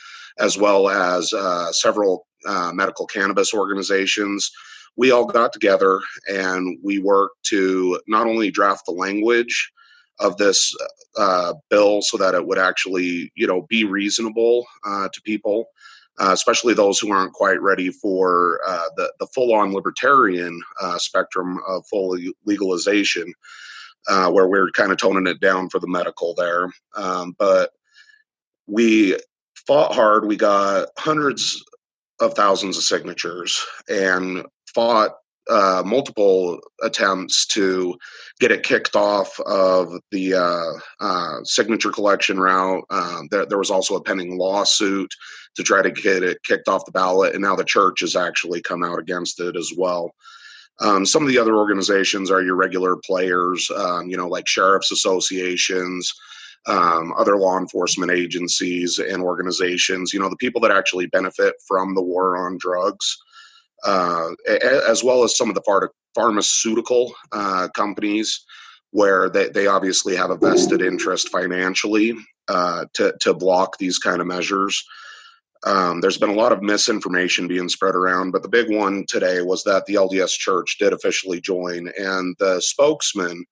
as 0.41 0.59
well 0.59 0.89
as 0.89 1.33
uh, 1.33 1.71
several 1.71 2.27
uh, 2.49 2.73
medical 2.75 3.07
cannabis 3.07 3.55
organizations 3.55 4.51
we 4.97 5.11
all 5.11 5.25
got 5.25 5.53
together 5.53 6.01
and 6.29 6.79
we 6.83 6.99
worked 6.99 7.43
to 7.45 8.01
not 8.07 8.27
only 8.27 8.51
draft 8.51 8.85
the 8.87 8.93
language 8.93 9.73
of 10.19 10.37
this 10.37 10.75
uh, 11.17 11.55
bill 11.71 12.03
so 12.03 12.17
that 12.17 12.35
it 12.35 12.47
would 12.47 12.59
actually, 12.59 13.33
you 13.35 13.47
know, 13.47 13.63
be 13.69 13.85
reasonable 13.85 14.67
uh, 14.85 15.09
to 15.13 15.23
people, 15.23 15.67
uh, 16.19 16.31
especially 16.33 16.75
those 16.75 16.99
who 16.99 17.11
aren't 17.11 17.33
quite 17.33 17.61
ready 17.63 17.91
for 17.91 18.61
uh, 18.67 18.89
the 18.97 19.11
the 19.19 19.27
full 19.35 19.55
on 19.55 19.73
libertarian 19.73 20.61
uh, 20.81 20.99
spectrum 20.99 21.59
of 21.67 21.87
full 21.87 22.17
legalization, 22.45 23.33
uh, 24.09 24.31
where 24.31 24.49
we're 24.49 24.71
kind 24.71 24.93
of 24.93 24.99
toning 24.99 25.27
it 25.27 25.41
down 25.41 25.69
for 25.71 25.81
the 25.81 25.89
medical 25.89 26.35
there. 26.35 26.69
Um, 26.95 27.35
but 27.39 27.71
we 28.67 29.17
fought 29.67 29.95
hard. 29.95 30.27
We 30.27 30.37
got 30.37 30.89
hundreds 30.99 31.65
of 32.21 32.35
thousands 32.35 32.77
of 32.77 32.85
signatures 32.85 33.65
and 33.89 34.45
fought 34.75 35.13
uh, 35.49 35.83
multiple 35.85 36.61
attempts 36.83 37.47
to 37.47 37.97
get 38.39 38.53
it 38.53 38.63
kicked 38.63 38.95
off 38.95 39.39
of 39.41 39.93
the 40.11 40.35
uh, 40.35 41.05
uh, 41.05 41.43
signature 41.45 41.91
collection 41.91 42.39
route. 42.39 42.85
Um, 42.91 43.29
there, 43.31 43.47
there, 43.47 43.59
was 43.59 43.71
also 43.71 43.97
a 43.97 44.03
pending 44.03 44.39
lawsuit 44.39 45.13
to 45.57 45.63
try 45.63 45.83
to 45.83 45.91
get 45.91 46.23
it 46.23 46.43
kicked 46.45 46.69
off 46.69 46.85
the 46.85 46.93
ballot, 46.93 47.35
and 47.35 47.43
now 47.43 47.57
the 47.57 47.65
church 47.65 48.01
has 48.01 48.15
actually 48.15 48.63
come 48.63 48.85
out 48.85 48.99
against 49.01 49.41
it 49.41 49.57
as 49.57 49.73
well. 49.77 50.13
Um, 50.81 51.05
some 51.05 51.23
of 51.23 51.29
the 51.29 51.39
other 51.39 51.57
organizations 51.57 52.31
are 52.31 52.43
your 52.43 52.55
regular 52.55 52.97
players, 52.97 53.71
um, 53.77 54.09
you 54.09 54.17
know, 54.17 54.29
like 54.29 54.47
sheriff's 54.47 54.93
associations, 54.93 56.13
um, 56.67 57.13
other 57.19 57.37
law 57.37 57.59
enforcement 57.59 58.13
agencies 58.13 58.99
and 58.99 59.23
organizations, 59.23 60.13
you 60.13 60.21
know, 60.21 60.31
the 60.31 60.37
people 60.37 60.61
that 60.61 60.71
actually 60.71 61.07
benefit 61.07 61.55
from 61.67 61.95
the 61.95 62.03
war 62.03 62.37
on 62.37 62.57
drugs 62.59 63.19
uh, 63.85 64.29
as 64.89 65.03
well 65.03 65.25
as 65.25 65.37
some 65.37 65.49
of 65.49 65.55
the 65.55 65.63
phar- 65.63 65.93
pharmaceutical 66.15 67.13
uh, 67.33 67.69
companies 67.75 68.45
where 68.91 69.31
they, 69.31 69.49
they 69.49 69.67
obviously 69.67 70.17
have 70.17 70.31
a 70.31 70.37
vested 70.37 70.83
interest 70.83 71.29
financially 71.29 72.15
uh, 72.49 72.85
to, 72.95 73.15
to 73.21 73.33
block 73.33 73.79
these 73.79 73.99
kind 73.99 74.21
of 74.21 74.27
measures. 74.27 74.85
Um, 75.65 76.01
there's 76.01 76.19
been 76.19 76.31
a 76.31 76.35
lot 76.35 76.53
of 76.53 76.63
misinformation 76.63 77.47
being 77.47 77.69
spread 77.69 77.95
around, 77.95 78.31
but 78.31 78.43
the 78.43 78.49
big 78.49 78.71
one 78.71 79.05
today 79.07 79.43
was 79.43 79.63
that 79.65 79.85
the 79.87 79.95
LDS 79.95 80.33
Church 80.33 80.77
did 80.79 80.93
officially 80.93 81.41
join, 81.41 81.91
and 81.99 82.35
the 82.39 82.61
spokesman 82.61 83.45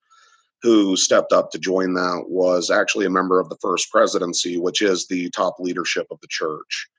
who 0.61 0.97
stepped 0.97 1.31
up 1.31 1.51
to 1.51 1.59
join 1.59 1.93
that 1.93 2.25
was 2.27 2.69
actually 2.69 3.05
a 3.05 3.11
member 3.11 3.39
of 3.39 3.47
the 3.47 3.57
First 3.61 3.89
Presidency, 3.91 4.57
which 4.59 4.81
is 4.81 5.07
the 5.07 5.29
top 5.29 5.55
leadership 5.59 6.07
of 6.11 6.19
the 6.21 6.27
church. 6.29 6.89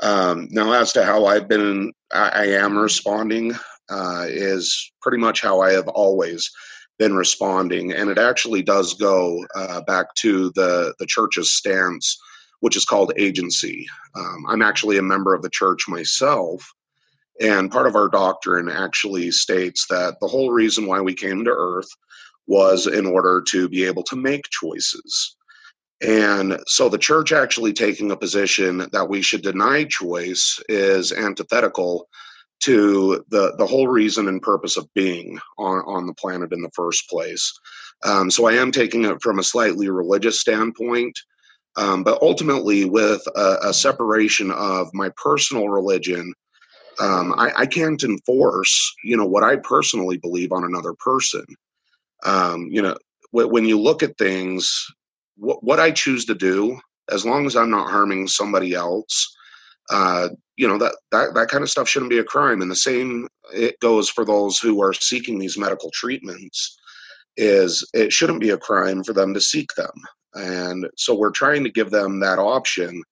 Um, 0.00 0.48
now, 0.50 0.72
as 0.72 0.92
to 0.92 1.04
how 1.04 1.26
I've 1.26 1.48
been, 1.48 1.92
I, 2.12 2.28
I 2.28 2.44
am 2.46 2.78
responding, 2.78 3.54
uh, 3.90 4.26
is 4.28 4.92
pretty 5.00 5.18
much 5.18 5.40
how 5.40 5.60
I 5.60 5.72
have 5.72 5.88
always 5.88 6.50
been 6.98 7.14
responding, 7.14 7.92
and 7.92 8.10
it 8.10 8.18
actually 8.18 8.62
does 8.62 8.94
go 8.94 9.44
uh, 9.54 9.80
back 9.82 10.14
to 10.16 10.50
the 10.54 10.94
the 10.98 11.06
church's 11.06 11.50
stance, 11.50 12.18
which 12.60 12.76
is 12.76 12.84
called 12.84 13.12
agency. 13.16 13.86
Um, 14.14 14.44
I'm 14.48 14.62
actually 14.62 14.98
a 14.98 15.02
member 15.02 15.34
of 15.34 15.42
the 15.42 15.50
church 15.50 15.88
myself, 15.88 16.68
and 17.40 17.70
part 17.70 17.86
of 17.86 17.96
our 17.96 18.08
doctrine 18.08 18.68
actually 18.68 19.30
states 19.30 19.86
that 19.88 20.16
the 20.20 20.28
whole 20.28 20.50
reason 20.50 20.86
why 20.86 21.00
we 21.00 21.14
came 21.14 21.44
to 21.44 21.50
Earth 21.50 21.88
was 22.46 22.86
in 22.86 23.06
order 23.06 23.42
to 23.48 23.68
be 23.68 23.84
able 23.84 24.02
to 24.04 24.16
make 24.16 24.44
choices. 24.50 25.36
And 26.00 26.58
so 26.66 26.88
the 26.88 26.98
church 26.98 27.32
actually 27.32 27.72
taking 27.72 28.10
a 28.10 28.16
position 28.16 28.86
that 28.92 29.08
we 29.08 29.20
should 29.20 29.42
deny 29.42 29.84
choice 29.84 30.60
is 30.68 31.12
antithetical 31.12 32.08
to 32.60 33.24
the, 33.30 33.54
the 33.56 33.66
whole 33.66 33.88
reason 33.88 34.28
and 34.28 34.42
purpose 34.42 34.76
of 34.76 34.92
being 34.94 35.38
on, 35.58 35.78
on 35.86 36.06
the 36.06 36.14
planet 36.14 36.52
in 36.52 36.62
the 36.62 36.70
first 36.74 37.08
place. 37.08 37.52
Um, 38.04 38.30
so 38.30 38.46
I 38.46 38.54
am 38.54 38.70
taking 38.70 39.04
it 39.04 39.20
from 39.22 39.38
a 39.38 39.44
slightly 39.44 39.88
religious 39.88 40.40
standpoint, 40.40 41.18
um, 41.76 42.02
but 42.04 42.20
ultimately 42.22 42.84
with 42.84 43.22
a, 43.36 43.58
a, 43.64 43.74
separation 43.74 44.50
of 44.52 44.88
my 44.92 45.10
personal 45.22 45.68
religion. 45.68 46.32
Um, 47.00 47.32
I, 47.36 47.52
I, 47.56 47.66
can't 47.66 48.02
enforce, 48.02 48.92
you 49.04 49.16
know, 49.16 49.26
what 49.26 49.44
I 49.44 49.56
personally 49.56 50.16
believe 50.16 50.50
on 50.50 50.64
another 50.64 50.94
person. 50.94 51.44
Um, 52.24 52.66
you 52.70 52.82
know, 52.82 52.96
when 53.30 53.64
you 53.64 53.78
look 53.78 54.02
at 54.02 54.18
things 54.18 54.84
what, 55.38 55.62
what 55.62 55.80
I 55.80 55.90
choose 55.90 56.24
to 56.26 56.34
do, 56.34 56.78
as 57.10 57.24
long 57.24 57.46
as 57.46 57.56
I'm 57.56 57.70
not 57.70 57.90
harming 57.90 58.28
somebody 58.28 58.74
else, 58.74 59.34
uh, 59.90 60.28
you 60.56 60.68
know 60.68 60.78
that, 60.78 60.96
that 61.12 61.34
that 61.34 61.48
kind 61.48 61.62
of 61.62 61.70
stuff 61.70 61.88
shouldn't 61.88 62.10
be 62.10 62.18
a 62.18 62.24
crime. 62.24 62.60
And 62.60 62.70
the 62.70 62.76
same 62.76 63.28
it 63.54 63.78
goes 63.80 64.08
for 64.08 64.24
those 64.24 64.58
who 64.58 64.82
are 64.82 64.92
seeking 64.92 65.38
these 65.38 65.56
medical 65.56 65.90
treatments. 65.92 66.76
Is 67.36 67.88
it 67.94 68.12
shouldn't 68.12 68.40
be 68.40 68.50
a 68.50 68.58
crime 68.58 69.04
for 69.04 69.12
them 69.12 69.32
to 69.32 69.40
seek 69.40 69.72
them, 69.76 69.92
and 70.34 70.86
so 70.96 71.14
we're 71.14 71.30
trying 71.30 71.62
to 71.64 71.70
give 71.70 71.90
them 71.90 72.20
that 72.20 72.38
option 72.38 73.02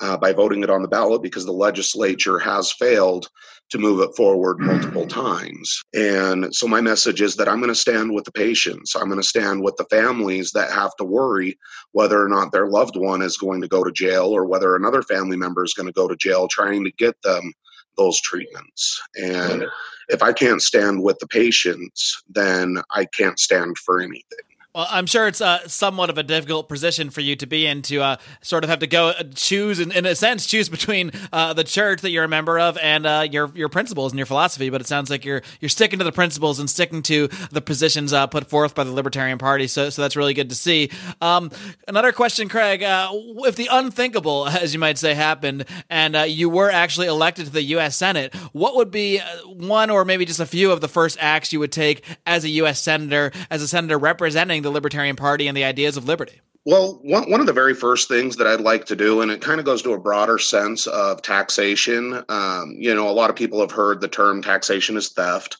uh, 0.00 0.16
by 0.16 0.32
voting 0.32 0.62
it 0.62 0.70
on 0.70 0.82
the 0.82 0.88
ballot 0.88 1.22
because 1.22 1.44
the 1.44 1.52
legislature 1.52 2.38
has 2.38 2.72
failed 2.72 3.28
to 3.70 3.78
move 3.78 4.00
it 4.00 4.14
forward 4.14 4.60
multiple 4.60 5.06
times. 5.06 5.82
And 5.94 6.54
so 6.54 6.68
my 6.68 6.80
message 6.80 7.20
is 7.20 7.34
that 7.36 7.48
I'm 7.48 7.58
going 7.58 7.68
to 7.68 7.74
stand 7.74 8.14
with 8.14 8.24
the 8.24 8.32
patients. 8.32 8.94
I'm 8.94 9.08
going 9.08 9.20
to 9.20 9.26
stand 9.26 9.62
with 9.62 9.76
the 9.76 9.86
families 9.86 10.52
that 10.52 10.70
have 10.70 10.94
to 10.96 11.04
worry 11.04 11.58
whether 11.92 12.22
or 12.22 12.28
not 12.28 12.52
their 12.52 12.68
loved 12.68 12.96
one 12.96 13.22
is 13.22 13.36
going 13.36 13.60
to 13.62 13.68
go 13.68 13.82
to 13.82 13.90
jail 13.90 14.26
or 14.26 14.44
whether 14.46 14.76
another 14.76 15.02
family 15.02 15.36
member 15.36 15.64
is 15.64 15.74
going 15.74 15.86
to 15.86 15.92
go 15.92 16.06
to 16.06 16.16
jail 16.16 16.46
trying 16.48 16.84
to 16.84 16.92
get 16.92 17.20
them 17.22 17.52
those 17.96 18.20
treatments. 18.20 19.00
And 19.16 19.64
if 20.08 20.22
I 20.22 20.32
can't 20.32 20.62
stand 20.62 21.02
with 21.02 21.18
the 21.18 21.26
patients, 21.26 22.22
then 22.28 22.82
I 22.90 23.06
can't 23.06 23.38
stand 23.38 23.78
for 23.78 24.00
anything. 24.00 24.45
Well, 24.76 24.86
I'm 24.90 25.06
sure 25.06 25.26
it's 25.26 25.40
uh, 25.40 25.66
somewhat 25.68 26.10
of 26.10 26.18
a 26.18 26.22
difficult 26.22 26.68
position 26.68 27.08
for 27.08 27.22
you 27.22 27.34
to 27.36 27.46
be 27.46 27.64
in 27.64 27.80
to 27.82 28.02
uh, 28.02 28.16
sort 28.42 28.62
of 28.62 28.68
have 28.68 28.80
to 28.80 28.86
go 28.86 29.08
uh, 29.08 29.22
choose, 29.34 29.80
in, 29.80 29.90
in 29.90 30.04
a 30.04 30.14
sense, 30.14 30.44
choose 30.44 30.68
between 30.68 31.12
uh, 31.32 31.54
the 31.54 31.64
church 31.64 32.02
that 32.02 32.10
you're 32.10 32.24
a 32.24 32.28
member 32.28 32.58
of 32.58 32.76
and 32.76 33.06
uh, 33.06 33.26
your 33.30 33.50
your 33.54 33.70
principles 33.70 34.12
and 34.12 34.18
your 34.18 34.26
philosophy. 34.26 34.68
But 34.68 34.82
it 34.82 34.86
sounds 34.86 35.08
like 35.08 35.24
you're 35.24 35.40
you're 35.62 35.70
sticking 35.70 35.98
to 36.00 36.04
the 36.04 36.12
principles 36.12 36.60
and 36.60 36.68
sticking 36.68 37.00
to 37.04 37.28
the 37.50 37.62
positions 37.62 38.12
uh, 38.12 38.26
put 38.26 38.50
forth 38.50 38.74
by 38.74 38.84
the 38.84 38.92
Libertarian 38.92 39.38
Party. 39.38 39.66
So, 39.66 39.88
so 39.88 40.02
that's 40.02 40.14
really 40.14 40.34
good 40.34 40.50
to 40.50 40.54
see. 40.54 40.90
Um, 41.22 41.50
another 41.88 42.12
question, 42.12 42.50
Craig: 42.50 42.80
If 42.84 43.56
the 43.56 43.70
unthinkable, 43.72 44.46
as 44.48 44.74
you 44.74 44.78
might 44.78 44.98
say, 44.98 45.14
happened, 45.14 45.64
and 45.88 46.30
you 46.30 46.50
were 46.50 46.70
actually 46.70 47.06
elected 47.06 47.46
to 47.46 47.50
the 47.50 47.62
U.S. 47.62 47.96
Senate, 47.96 48.34
what 48.52 48.76
would 48.76 48.90
be 48.90 49.20
one 49.46 49.88
or 49.88 50.04
maybe 50.04 50.26
just 50.26 50.40
a 50.40 50.44
few 50.44 50.70
of 50.70 50.82
the 50.82 50.88
first 50.88 51.16
acts 51.18 51.50
you 51.50 51.60
would 51.60 51.72
take 51.72 52.04
as 52.26 52.44
a 52.44 52.50
U.S. 52.50 52.78
senator, 52.78 53.32
as 53.48 53.62
a 53.62 53.68
senator 53.68 53.96
representing 53.96 54.65
the 54.66 54.70
Libertarian 54.70 55.16
Party 55.16 55.46
and 55.46 55.56
the 55.56 55.64
ideas 55.64 55.96
of 55.96 56.06
liberty? 56.06 56.40
Well, 56.66 56.98
one, 57.04 57.30
one 57.30 57.38
of 57.38 57.46
the 57.46 57.52
very 57.52 57.74
first 57.74 58.08
things 58.08 58.34
that 58.36 58.48
I'd 58.48 58.60
like 58.60 58.84
to 58.86 58.96
do, 58.96 59.20
and 59.20 59.30
it 59.30 59.40
kind 59.40 59.60
of 59.60 59.66
goes 59.66 59.82
to 59.82 59.92
a 59.92 59.98
broader 59.98 60.36
sense 60.36 60.88
of 60.88 61.22
taxation. 61.22 62.24
Um, 62.28 62.74
you 62.76 62.92
know, 62.92 63.08
a 63.08 63.12
lot 63.12 63.30
of 63.30 63.36
people 63.36 63.60
have 63.60 63.70
heard 63.70 64.00
the 64.00 64.08
term 64.08 64.42
taxation 64.42 64.96
is 64.96 65.10
theft 65.10 65.58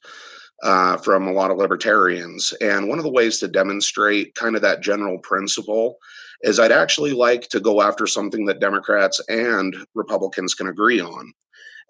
uh, 0.64 0.96
from 0.96 1.28
a 1.28 1.32
lot 1.32 1.52
of 1.52 1.58
libertarians. 1.58 2.52
And 2.60 2.88
one 2.88 2.98
of 2.98 3.04
the 3.04 3.12
ways 3.12 3.38
to 3.38 3.46
demonstrate 3.46 4.34
kind 4.34 4.56
of 4.56 4.62
that 4.62 4.82
general 4.82 5.18
principle 5.18 5.98
is 6.42 6.58
I'd 6.58 6.72
actually 6.72 7.12
like 7.12 7.48
to 7.50 7.60
go 7.60 7.82
after 7.82 8.08
something 8.08 8.44
that 8.46 8.58
Democrats 8.58 9.20
and 9.28 9.76
Republicans 9.94 10.54
can 10.54 10.66
agree 10.66 11.00
on. 11.00 11.32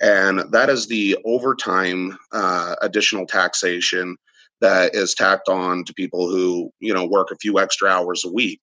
And 0.03 0.41
that 0.53 0.69
is 0.69 0.87
the 0.87 1.17
overtime 1.25 2.19
uh, 2.33 2.75
additional 2.83 3.27
taxation 3.27 4.19
that 4.61 4.95
is 4.95 5.15
tacked 5.15 5.49
on 5.49 5.85
to 5.85 5.95
people 5.95 6.29
who 6.29 6.71
you 6.81 6.95
know 6.95 7.07
work 7.07 7.31
a 7.31 7.37
few 7.37 7.59
extra 7.59 7.89
hours 7.89 8.25
a 8.25 8.33
week. 8.33 8.63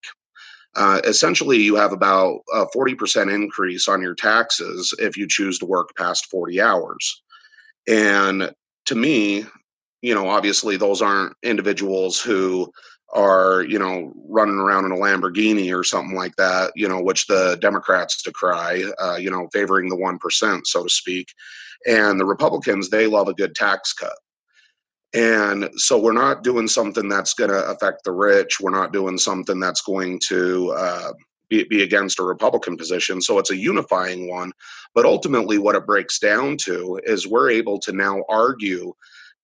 Uh, 0.75 0.99
essentially, 1.03 1.57
you 1.57 1.75
have 1.75 1.93
about 1.93 2.39
a 2.51 2.65
40% 2.75 3.31
increase 3.31 3.87
on 3.87 4.01
your 4.01 4.15
taxes 4.15 4.91
if 4.97 5.15
you 5.15 5.27
choose 5.27 5.59
to 5.59 5.67
work 5.67 5.89
past 5.95 6.25
40 6.31 6.59
hours. 6.59 7.21
And 7.87 8.51
to 8.85 8.95
me, 8.95 9.45
you 10.01 10.15
know, 10.15 10.27
obviously 10.27 10.77
those 10.77 11.01
aren't 11.01 11.35
individuals 11.43 12.19
who 12.19 12.71
are, 13.13 13.61
you 13.63 13.77
know, 13.77 14.11
running 14.27 14.57
around 14.57 14.85
in 14.85 14.91
a 14.91 14.95
Lamborghini 14.95 15.77
or 15.77 15.83
something 15.83 16.15
like 16.15 16.35
that, 16.37 16.71
you 16.75 16.89
know, 16.89 17.01
which 17.01 17.27
the 17.27 17.57
Democrats 17.61 18.23
decry, 18.23 18.83
uh, 18.99 19.15
you 19.15 19.29
know, 19.29 19.47
favoring 19.53 19.89
the 19.89 19.95
1%, 19.95 20.61
so 20.65 20.83
to 20.83 20.89
speak. 20.89 21.27
And 21.85 22.19
the 22.19 22.25
Republicans, 22.25 22.89
they 22.89 23.05
love 23.05 23.27
a 23.27 23.33
good 23.33 23.53
tax 23.53 23.93
cut. 23.93 24.17
And 25.13 25.69
so 25.75 25.99
we're 25.99 26.13
not 26.13 26.43
doing 26.43 26.67
something 26.67 27.07
that's 27.07 27.33
going 27.35 27.51
to 27.51 27.69
affect 27.69 28.03
the 28.03 28.11
rich. 28.11 28.59
We're 28.59 28.71
not 28.71 28.93
doing 28.93 29.17
something 29.17 29.59
that's 29.59 29.81
going 29.81 30.19
to 30.27 30.71
uh, 30.71 31.13
be, 31.49 31.63
be 31.65 31.83
against 31.83 32.19
a 32.19 32.23
Republican 32.23 32.77
position. 32.77 33.21
So 33.21 33.37
it's 33.37 33.51
a 33.51 33.57
unifying 33.57 34.29
one. 34.29 34.51
But 34.95 35.05
ultimately, 35.05 35.59
what 35.59 35.75
it 35.75 35.85
breaks 35.85 36.19
down 36.19 36.57
to 36.63 36.99
is 37.03 37.27
we're 37.27 37.51
able 37.51 37.79
to 37.79 37.91
now 37.91 38.23
argue 38.27 38.93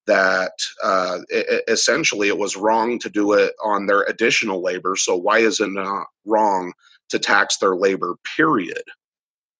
that 0.08 0.54
uh, 0.84 1.20
it, 1.30 1.64
essentially 1.68 2.30
it 2.30 2.38
was 2.38 2.58
wrong 2.58 2.98
to 3.00 3.10
do 3.10 3.34
it 3.34 3.54
on 3.64 3.86
their 3.86 4.04
additional 4.04 4.64
labor. 4.64 4.96
So 4.96 5.16
why 5.16 5.40
is 5.40 5.60
it 5.60 5.70
not 5.70 6.08
wrong 6.26 6.74
to 7.10 7.20
tax 7.20 7.58
their 7.58 7.76
labor? 7.76 8.16
Period. 8.36 8.82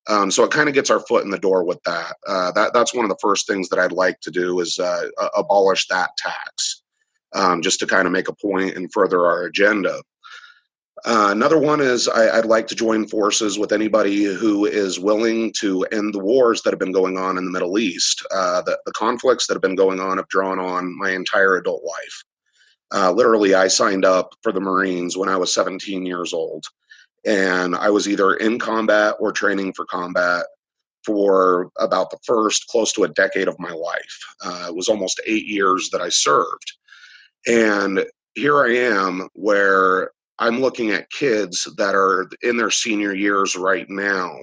Um, 0.10 0.32
so 0.32 0.44
it 0.44 0.52
kind 0.52 0.68
of 0.68 0.76
gets 0.76 0.90
our 0.90 1.00
foot 1.02 1.24
in 1.24 1.30
the 1.30 1.38
door 1.38 1.64
with 1.64 1.82
that. 1.84 2.16
Uh, 2.28 2.52
that 2.54 2.74
that's 2.74 2.94
one 2.94 3.06
of 3.06 3.10
the 3.10 3.20
first 3.22 3.48
things 3.48 3.70
that 3.70 3.80
I'd 3.80 3.92
like 3.92 4.20
to 4.22 4.32
do 4.32 4.60
is 4.60 4.80
uh, 4.80 5.04
abolish 5.38 5.88
that 5.88 6.10
tax, 6.18 6.82
um, 7.34 7.62
just 7.62 7.80
to 7.80 7.88
kind 7.88 8.08
of 8.08 8.12
make 8.12 8.28
a 8.28 8.36
point 8.36 8.76
and 8.76 8.92
further 8.92 9.26
our 9.26 9.44
agenda. 9.44 10.02
Uh, 11.06 11.30
another 11.32 11.58
one 11.58 11.80
is 11.80 12.08
I, 12.10 12.36
would 12.38 12.46
like 12.46 12.68
to 12.68 12.76
join 12.76 13.08
forces 13.08 13.58
with 13.58 13.72
anybody 13.72 14.24
who 14.24 14.66
is 14.66 15.00
willing 15.00 15.54
to 15.60 15.84
end 15.92 16.14
the 16.14 16.20
wars 16.20 16.62
that 16.62 16.72
have 16.72 16.80
been 16.80 16.92
going 16.92 17.18
on 17.18 17.38
in 17.38 17.46
the 17.46 17.52
Middle 17.52 17.80
East. 17.80 18.26
Uh, 18.34 18.62
the, 18.64 18.78
the, 18.86 18.92
conflicts 18.92 19.48
that 19.48 19.54
have 19.54 19.62
been 19.62 19.76
going 19.76 20.00
on 20.02 20.18
have 20.18 20.28
drawn 20.28 20.60
on 20.60 20.98
my 20.98 21.12
entire 21.12 21.56
adult 21.56 21.84
life. 21.84 22.24
Uh, 22.94 23.12
literally, 23.12 23.54
I 23.54 23.68
signed 23.68 24.04
up 24.04 24.34
for 24.42 24.52
the 24.52 24.60
Marines 24.60 25.16
when 25.16 25.30
I 25.30 25.38
was 25.38 25.54
17 25.54 26.06
years 26.06 26.34
old, 26.34 26.66
and 27.26 27.76
I 27.76 27.90
was 27.90 28.08
either 28.08 28.36
in 28.36 28.60
combat 28.60 29.16
or 29.20 29.32
training 29.32 29.74
for 29.74 29.86
combat 29.86 30.46
for 31.06 31.70
about 31.80 32.10
the 32.12 32.20
first 32.24 32.68
close 32.68 32.92
to 32.94 33.04
a 33.04 33.10
decade 33.10 33.48
of 33.48 33.60
my 33.60 33.72
life. 33.72 34.20
Uh, 34.44 34.66
it 34.70 34.76
was 34.76 34.90
almost 34.90 35.22
eight 35.26 35.46
years 35.46 35.90
that 35.92 36.02
I 36.02 36.10
served. 36.10 36.74
And 37.48 38.06
here 38.36 38.64
I 38.64 38.76
am, 38.76 39.28
where 39.34 40.12
I'm 40.40 40.62
looking 40.62 40.92
at 40.92 41.10
kids 41.12 41.68
that 41.78 41.96
are 41.96 42.30
in 42.42 42.58
their 42.58 42.72
senior 42.72 43.14
years 43.14 43.56
right 43.56 43.90
now 43.90 44.38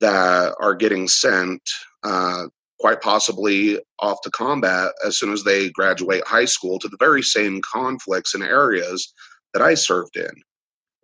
that 0.00 0.54
are 0.60 0.74
getting 0.74 1.06
sent, 1.08 1.62
uh, 2.02 2.46
quite 2.80 3.00
possibly 3.00 3.78
off 4.00 4.20
to 4.22 4.30
combat 4.30 4.92
as 5.06 5.16
soon 5.18 5.32
as 5.32 5.44
they 5.44 5.70
graduate 5.70 6.26
high 6.26 6.44
school 6.44 6.78
to 6.80 6.88
the 6.88 6.96
very 6.98 7.22
same 7.22 7.60
conflicts 7.70 8.34
and 8.34 8.42
areas 8.42 9.14
that 9.54 9.62
I 9.62 9.74
served 9.74 10.16
in. 10.16 10.30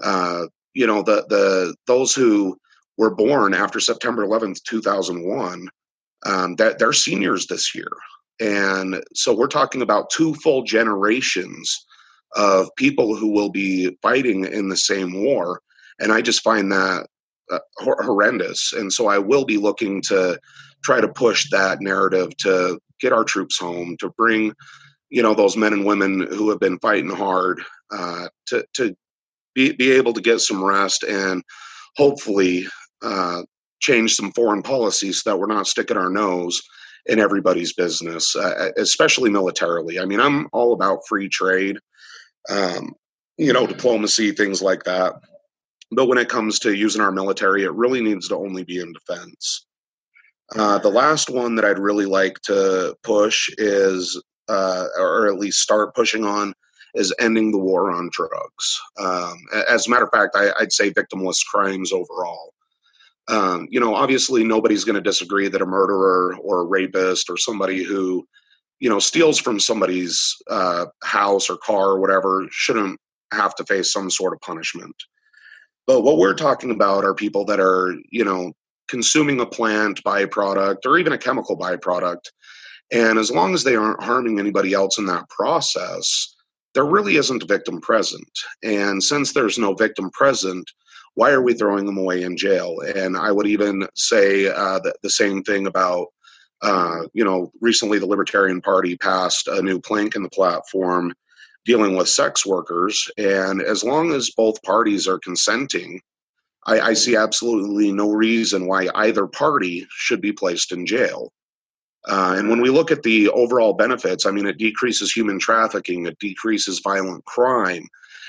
Uh, 0.02 0.46
you 0.78 0.86
know, 0.86 1.02
the 1.02 1.26
the 1.28 1.74
those 1.88 2.14
who 2.14 2.56
were 2.98 3.12
born 3.12 3.52
after 3.52 3.80
September 3.80 4.24
11th, 4.24 4.62
2001, 4.62 5.68
um, 6.24 6.54
that 6.54 6.78
they're 6.78 6.92
seniors 6.92 7.48
this 7.48 7.74
year, 7.74 7.90
and 8.38 9.02
so 9.12 9.34
we're 9.34 9.48
talking 9.48 9.82
about 9.82 10.10
two 10.10 10.34
full 10.34 10.62
generations 10.62 11.84
of 12.36 12.68
people 12.76 13.16
who 13.16 13.32
will 13.32 13.50
be 13.50 13.98
fighting 14.02 14.44
in 14.44 14.68
the 14.68 14.76
same 14.76 15.24
war. 15.24 15.60
And 15.98 16.12
I 16.12 16.20
just 16.20 16.44
find 16.44 16.70
that 16.70 17.08
uh, 17.50 17.58
horrendous. 17.78 18.72
And 18.72 18.92
so 18.92 19.08
I 19.08 19.18
will 19.18 19.44
be 19.44 19.56
looking 19.56 20.00
to 20.02 20.38
try 20.84 21.00
to 21.00 21.08
push 21.08 21.50
that 21.50 21.80
narrative 21.80 22.36
to 22.38 22.78
get 23.00 23.12
our 23.12 23.24
troops 23.24 23.58
home, 23.58 23.96
to 23.98 24.10
bring, 24.10 24.52
you 25.10 25.22
know, 25.22 25.34
those 25.34 25.56
men 25.56 25.72
and 25.72 25.84
women 25.84 26.20
who 26.30 26.50
have 26.50 26.60
been 26.60 26.78
fighting 26.78 27.10
hard 27.10 27.62
uh, 27.90 28.28
to, 28.46 28.64
to 28.74 28.94
be, 29.54 29.72
be 29.72 29.92
able 29.92 30.12
to 30.12 30.20
get 30.20 30.40
some 30.40 30.62
rest 30.62 31.02
and 31.02 31.42
hopefully 31.96 32.66
uh, 33.02 33.42
change 33.80 34.14
some 34.14 34.32
foreign 34.32 34.62
policies 34.62 35.22
so 35.22 35.30
that 35.30 35.36
we're 35.38 35.46
not 35.46 35.66
sticking 35.66 35.96
our 35.96 36.10
nose 36.10 36.60
in 37.06 37.18
everybody's 37.18 37.72
business, 37.72 38.36
uh, 38.36 38.70
especially 38.76 39.30
militarily. 39.30 39.98
I 39.98 40.04
mean, 40.04 40.20
I'm 40.20 40.48
all 40.52 40.72
about 40.72 41.06
free 41.08 41.28
trade 41.28 41.78
um, 42.48 42.94
you 43.36 43.52
know, 43.52 43.66
diplomacy, 43.66 44.32
things 44.32 44.62
like 44.62 44.84
that. 44.84 45.14
But 45.90 46.06
when 46.06 46.18
it 46.18 46.28
comes 46.28 46.58
to 46.60 46.74
using 46.74 47.00
our 47.00 47.12
military, 47.12 47.64
it 47.64 47.72
really 47.72 48.02
needs 48.02 48.28
to 48.28 48.36
only 48.36 48.64
be 48.64 48.80
in 48.80 48.92
defense. 48.92 49.66
Uh, 50.56 50.78
the 50.78 50.88
last 50.88 51.30
one 51.30 51.54
that 51.54 51.64
I'd 51.64 51.78
really 51.78 52.06
like 52.06 52.40
to 52.42 52.96
push 53.02 53.48
is, 53.58 54.20
uh, 54.48 54.86
or 54.98 55.28
at 55.28 55.38
least 55.38 55.60
start 55.60 55.94
pushing 55.94 56.24
on, 56.24 56.54
is 56.94 57.14
ending 57.18 57.52
the 57.52 57.58
war 57.58 57.90
on 57.90 58.10
drugs. 58.12 58.80
Um, 58.98 59.38
as 59.68 59.86
a 59.86 59.90
matter 59.90 60.04
of 60.04 60.10
fact, 60.10 60.36
I, 60.36 60.52
would 60.60 60.72
say 60.72 60.90
victimless 60.90 61.44
crimes 61.44 61.92
overall. 61.92 62.54
Um, 63.28 63.68
you 63.70 63.78
know, 63.78 63.94
obviously, 63.94 64.42
nobody's 64.42 64.84
going 64.84 64.94
to 64.94 65.02
disagree 65.02 65.48
that 65.48 65.60
a 65.60 65.66
murderer 65.66 66.36
or 66.42 66.60
a 66.60 66.64
rapist 66.64 67.28
or 67.28 67.36
somebody 67.36 67.84
who 67.84 68.26
you 68.80 68.88
know 68.88 68.98
steals 68.98 69.38
from 69.38 69.60
somebody's 69.60 70.36
uh, 70.48 70.86
house 71.02 71.50
or 71.50 71.56
car 71.58 71.90
or 71.90 72.00
whatever 72.00 72.46
shouldn't 72.50 72.98
have 73.32 73.54
to 73.56 73.64
face 73.64 73.92
some 73.92 74.10
sort 74.10 74.32
of 74.32 74.40
punishment 74.40 74.94
but 75.86 76.02
what 76.02 76.18
we're 76.18 76.34
talking 76.34 76.70
about 76.70 77.04
are 77.04 77.14
people 77.14 77.44
that 77.44 77.58
are 77.58 77.94
you 78.10 78.24
know 78.24 78.52
consuming 78.88 79.40
a 79.40 79.46
plant 79.46 80.02
byproduct 80.04 80.86
or 80.86 80.98
even 80.98 81.12
a 81.12 81.18
chemical 81.18 81.58
byproduct 81.58 82.30
and 82.92 83.18
as 83.18 83.30
long 83.30 83.52
as 83.52 83.64
they 83.64 83.76
aren't 83.76 84.02
harming 84.02 84.38
anybody 84.38 84.72
else 84.72 84.98
in 84.98 85.06
that 85.06 85.28
process 85.28 86.36
there 86.74 86.84
really 86.84 87.16
isn't 87.16 87.42
a 87.42 87.46
victim 87.46 87.80
present 87.80 88.30
and 88.62 89.02
since 89.02 89.32
there's 89.32 89.58
no 89.58 89.74
victim 89.74 90.10
present 90.10 90.70
why 91.14 91.30
are 91.30 91.42
we 91.42 91.54
throwing 91.54 91.86
them 91.86 91.98
away 91.98 92.22
in 92.22 92.36
jail 92.36 92.76
and 92.94 93.16
i 93.16 93.32
would 93.32 93.46
even 93.46 93.86
say 93.94 94.46
uh, 94.46 94.78
the, 94.80 94.94
the 95.02 95.10
same 95.10 95.42
thing 95.42 95.66
about 95.66 96.08
uh, 96.62 97.02
you 97.12 97.24
know, 97.24 97.52
recently 97.60 97.98
the 97.98 98.06
Libertarian 98.06 98.60
Party 98.60 98.96
passed 98.96 99.48
a 99.48 99.62
new 99.62 99.80
plank 99.80 100.16
in 100.16 100.22
the 100.22 100.30
platform 100.30 101.14
dealing 101.64 101.96
with 101.96 102.08
sex 102.08 102.46
workers. 102.46 103.08
And 103.16 103.60
as 103.60 103.84
long 103.84 104.12
as 104.12 104.30
both 104.30 104.62
parties 104.62 105.06
are 105.06 105.18
consenting, 105.18 106.00
I, 106.66 106.80
I 106.80 106.92
see 106.94 107.14
absolutely 107.14 107.92
no 107.92 108.10
reason 108.10 108.66
why 108.66 108.88
either 108.94 109.26
party 109.26 109.86
should 109.90 110.20
be 110.20 110.32
placed 110.32 110.72
in 110.72 110.86
jail. 110.86 111.32
Uh, 112.06 112.34
and 112.38 112.48
when 112.48 112.60
we 112.60 112.70
look 112.70 112.90
at 112.90 113.02
the 113.02 113.28
overall 113.30 113.72
benefits, 113.72 114.24
I 114.24 114.30
mean, 114.30 114.46
it 114.46 114.58
decreases 114.58 115.12
human 115.12 115.38
trafficking, 115.38 116.06
it 116.06 116.18
decreases 116.18 116.80
violent 116.80 117.24
crime. 117.24 117.86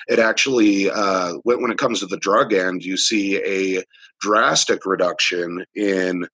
It 0.07 0.19
actually, 0.19 0.89
uh, 0.89 1.33
when, 1.43 1.71
it 1.71 1.77
comes 1.77 1.99
to 1.99 2.07
the 2.07 2.17
drug 2.17 2.51
end, 2.53 2.83
you 2.83 2.97
see 2.97 3.37
a 3.43 3.83
drastic 4.21 4.85
reduction 4.85 5.63
in 5.75 6.27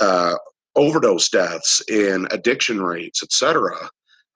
uh, 0.00 0.34
overdose 0.74 1.28
deaths, 1.28 1.82
in 1.88 2.26
addiction 2.30 2.82
rates, 2.82 3.22
etc., 3.22 3.76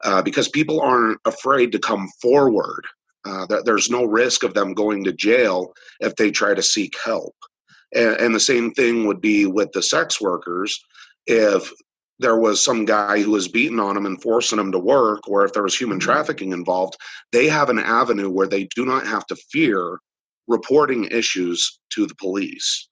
uh, 0.05 0.23
because 0.23 0.49
people 0.49 0.81
aren't 0.81 1.21
afraid 1.25 1.73
to 1.73 1.79
come 1.79 2.09
forward. 2.21 2.85
Uh, 3.27 3.47
there's 3.65 3.91
no 3.91 4.05
risk 4.05 4.43
of 4.43 4.55
them 4.55 4.73
going 4.73 5.05
to 5.05 5.13
jail 5.13 5.73
if 6.01 6.17
they 6.17 6.31
try 6.31 6.55
to 6.55 6.63
seek 6.63 6.95
help. 7.05 7.35
And, 7.95 8.17
and 8.17 8.35
the 8.35 8.41
same 8.41 8.73
thing 8.73 9.07
would 9.07 9.21
be 9.21 9.47
with 9.47 9.73
the 9.73 9.83
sex 9.83 10.21
workers. 10.21 10.83
If 11.27 11.71
there 12.21 12.37
was 12.37 12.63
some 12.63 12.85
guy 12.85 13.23
who 13.23 13.31
was 13.31 13.49
beating 13.49 13.81
on 13.81 13.95
them 13.95 14.07
and 14.07 14.23
forcing 14.23 14.59
them 14.59 14.71
to 14.73 14.79
work, 14.79 15.27
or 15.27 15.45
if 15.45 15.53
there 15.53 15.63
was 15.63 15.77
human 15.77 15.99
mm-hmm. 15.99 16.11
trafficking 16.11 16.53
involved, 16.53 16.97
they 17.33 17.49
have 17.49 17.71
an 17.71 17.79
avenue 17.79 18.31
where 18.31 18.47
they 18.47 18.65
do 18.77 18.85
not 18.85 19.07
have 19.07 19.27
to 19.27 19.37
fear 19.51 19.99
reporting 20.47 21.05
issues 21.07 21.81
to 21.91 22.07
the 22.07 22.15
police. 22.17 22.89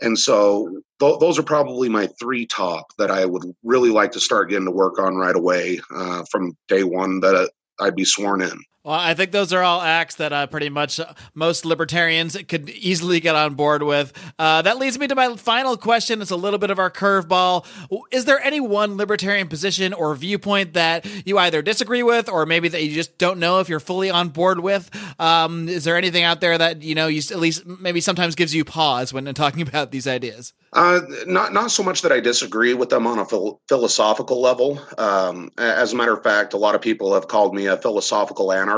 And 0.00 0.18
so 0.18 0.80
th- 1.00 1.18
those 1.18 1.38
are 1.38 1.42
probably 1.42 1.88
my 1.88 2.08
three 2.20 2.46
top 2.46 2.86
that 2.96 3.10
I 3.10 3.26
would 3.26 3.44
really 3.62 3.90
like 3.90 4.12
to 4.12 4.20
start 4.20 4.48
getting 4.48 4.66
to 4.66 4.70
work 4.70 4.98
on 4.98 5.16
right 5.16 5.36
away 5.36 5.80
uh, 5.94 6.24
from 6.30 6.56
day 6.68 6.84
one 6.84 7.20
that 7.20 7.50
I'd 7.80 7.96
be 7.96 8.04
sworn 8.04 8.40
in. 8.40 8.58
Well, 8.82 8.98
I 8.98 9.12
think 9.12 9.30
those 9.30 9.52
are 9.52 9.62
all 9.62 9.82
acts 9.82 10.14
that 10.14 10.32
uh, 10.32 10.46
pretty 10.46 10.70
much 10.70 10.98
most 11.34 11.66
libertarians 11.66 12.34
could 12.48 12.70
easily 12.70 13.20
get 13.20 13.34
on 13.34 13.54
board 13.54 13.82
with. 13.82 14.10
Uh, 14.38 14.62
that 14.62 14.78
leads 14.78 14.98
me 14.98 15.06
to 15.06 15.14
my 15.14 15.36
final 15.36 15.76
question. 15.76 16.22
It's 16.22 16.30
a 16.30 16.36
little 16.36 16.58
bit 16.58 16.70
of 16.70 16.78
our 16.78 16.90
curveball. 16.90 17.66
Is 18.10 18.24
there 18.24 18.40
any 18.40 18.58
one 18.58 18.96
libertarian 18.96 19.48
position 19.48 19.92
or 19.92 20.14
viewpoint 20.14 20.72
that 20.72 21.04
you 21.26 21.36
either 21.36 21.60
disagree 21.60 22.02
with, 22.02 22.30
or 22.30 22.46
maybe 22.46 22.68
that 22.68 22.82
you 22.82 22.94
just 22.94 23.18
don't 23.18 23.38
know 23.38 23.60
if 23.60 23.68
you're 23.68 23.80
fully 23.80 24.08
on 24.08 24.30
board 24.30 24.60
with? 24.60 24.90
Um, 25.20 25.68
is 25.68 25.84
there 25.84 25.98
anything 25.98 26.24
out 26.24 26.40
there 26.40 26.56
that 26.56 26.80
you 26.80 26.94
know 26.94 27.06
you 27.06 27.18
at 27.30 27.38
least 27.38 27.66
maybe 27.66 28.00
sometimes 28.00 28.34
gives 28.34 28.54
you 28.54 28.64
pause 28.64 29.12
when 29.12 29.26
talking 29.34 29.60
about 29.60 29.90
these 29.90 30.06
ideas? 30.06 30.54
Uh, 30.72 31.00
not 31.26 31.52
not 31.52 31.70
so 31.70 31.82
much 31.82 32.02
that 32.02 32.12
I 32.12 32.20
disagree 32.20 32.74
with 32.74 32.90
them 32.90 33.06
on 33.06 33.18
a 33.18 33.24
phil- 33.24 33.60
philosophical 33.68 34.40
level. 34.40 34.80
Um, 34.96 35.50
as 35.58 35.92
a 35.92 35.96
matter 35.96 36.12
of 36.14 36.22
fact, 36.22 36.54
a 36.54 36.56
lot 36.56 36.76
of 36.76 36.80
people 36.80 37.12
have 37.14 37.26
called 37.26 37.54
me 37.54 37.66
a 37.66 37.76
philosophical 37.76 38.52
anarchist, 38.52 38.69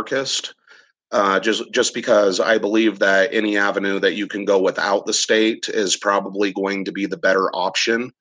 uh, 1.12 1.38
just 1.40 1.70
just 1.72 1.94
because 1.94 2.40
I 2.40 2.58
believe 2.58 2.98
that 3.00 3.34
any 3.34 3.58
avenue 3.58 4.00
that 4.00 4.14
you 4.14 4.26
can 4.26 4.44
go 4.44 4.58
without 4.60 5.06
the 5.06 5.12
state 5.12 5.68
is 5.68 5.96
probably 5.96 6.52
going 6.52 6.84
to 6.86 6.92
be 6.92 7.06
the 7.06 7.18
better 7.18 7.50
option. 7.54 8.12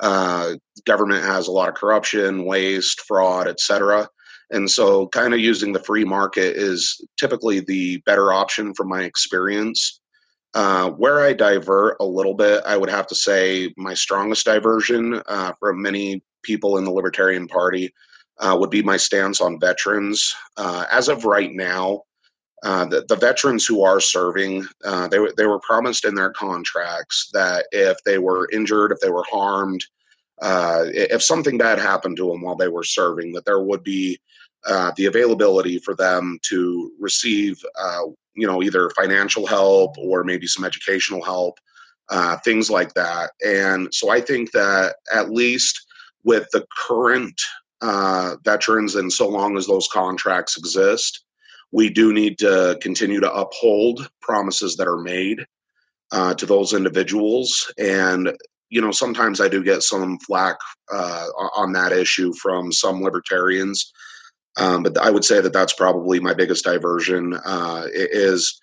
uh, 0.00 0.54
government 0.84 1.24
has 1.24 1.48
a 1.48 1.52
lot 1.52 1.68
of 1.68 1.74
corruption, 1.74 2.44
waste, 2.44 3.02
fraud, 3.02 3.48
etc. 3.48 4.08
And 4.50 4.70
so, 4.70 5.08
kind 5.08 5.34
of 5.34 5.40
using 5.40 5.72
the 5.72 5.82
free 5.82 6.04
market 6.04 6.56
is 6.56 7.00
typically 7.18 7.60
the 7.60 7.98
better 8.06 8.32
option 8.32 8.74
from 8.74 8.88
my 8.88 9.02
experience. 9.02 10.00
Uh, 10.54 10.90
where 10.92 11.20
I 11.20 11.34
divert 11.34 11.98
a 12.00 12.04
little 12.04 12.34
bit, 12.34 12.62
I 12.64 12.76
would 12.76 12.88
have 12.88 13.06
to 13.08 13.14
say 13.14 13.72
my 13.76 13.94
strongest 13.94 14.46
diversion 14.46 15.20
uh, 15.26 15.52
from 15.60 15.82
many 15.82 16.22
people 16.42 16.78
in 16.78 16.84
the 16.84 16.90
Libertarian 16.90 17.46
Party 17.46 17.92
uh, 18.40 18.56
would 18.58 18.70
be 18.70 18.82
my 18.82 18.96
stance 18.96 19.40
on 19.40 19.60
veterans. 19.60 20.34
Uh, 20.56 20.84
as 20.90 21.08
of 21.08 21.24
right 21.24 21.52
now, 21.52 22.02
uh, 22.64 22.84
the, 22.86 23.04
the, 23.08 23.16
veterans 23.16 23.64
who 23.64 23.84
are 23.84 24.00
serving, 24.00 24.66
uh, 24.84 25.06
they, 25.08 25.18
they 25.36 25.46
were 25.46 25.60
promised 25.60 26.04
in 26.04 26.14
their 26.14 26.30
contracts 26.30 27.30
that 27.32 27.66
if 27.70 27.96
they 28.04 28.18
were 28.18 28.48
injured, 28.52 28.90
if 28.90 28.98
they 29.00 29.10
were 29.10 29.24
harmed, 29.30 29.84
uh, 30.42 30.84
if 30.86 31.22
something 31.22 31.56
bad 31.56 31.78
happened 31.78 32.16
to 32.16 32.28
them 32.28 32.42
while 32.42 32.56
they 32.56 32.68
were 32.68 32.84
serving, 32.84 33.32
that 33.32 33.44
there 33.44 33.60
would 33.60 33.84
be 33.84 34.18
uh, 34.66 34.90
the 34.96 35.06
availability 35.06 35.78
for 35.78 35.94
them 35.94 36.38
to 36.42 36.92
receive, 36.98 37.62
you 38.34 38.46
know, 38.46 38.62
either 38.62 38.90
financial 38.90 39.46
help 39.46 39.96
or 39.96 40.24
maybe 40.24 40.46
some 40.46 40.64
educational 40.64 41.22
help, 41.22 41.58
things 42.44 42.68
like 42.70 42.92
that. 42.94 43.30
And 43.44 43.92
so 43.94 44.10
I 44.10 44.20
think 44.20 44.50
that 44.52 44.96
at 45.14 45.30
least 45.30 45.86
with 46.24 46.48
the 46.52 46.66
current 46.76 47.40
uh, 47.80 48.36
veterans, 48.44 48.94
and 48.94 49.12
so 49.12 49.28
long 49.28 49.56
as 49.56 49.66
those 49.66 49.88
contracts 49.88 50.56
exist, 50.56 51.24
we 51.72 51.90
do 51.90 52.12
need 52.12 52.38
to 52.38 52.78
continue 52.80 53.20
to 53.20 53.32
uphold 53.32 54.08
promises 54.20 54.76
that 54.76 54.88
are 54.88 55.00
made. 55.00 55.44
Uh, 56.10 56.32
to 56.32 56.46
those 56.46 56.72
individuals. 56.72 57.70
And 57.76 58.32
you 58.70 58.80
know, 58.80 58.90
sometimes 58.90 59.40
I 59.40 59.48
do 59.48 59.62
get 59.62 59.82
some 59.82 60.18
flack 60.20 60.56
uh, 60.92 61.26
on 61.54 61.72
that 61.72 61.92
issue 61.92 62.32
from 62.34 62.72
some 62.72 63.02
libertarians. 63.02 63.92
Um, 64.58 64.82
but 64.82 64.98
I 64.98 65.10
would 65.10 65.24
say 65.24 65.40
that 65.40 65.52
that's 65.52 65.72
probably 65.72 66.20
my 66.20 66.34
biggest 66.34 66.64
diversion 66.64 67.34
uh, 67.44 67.84
is 67.92 68.60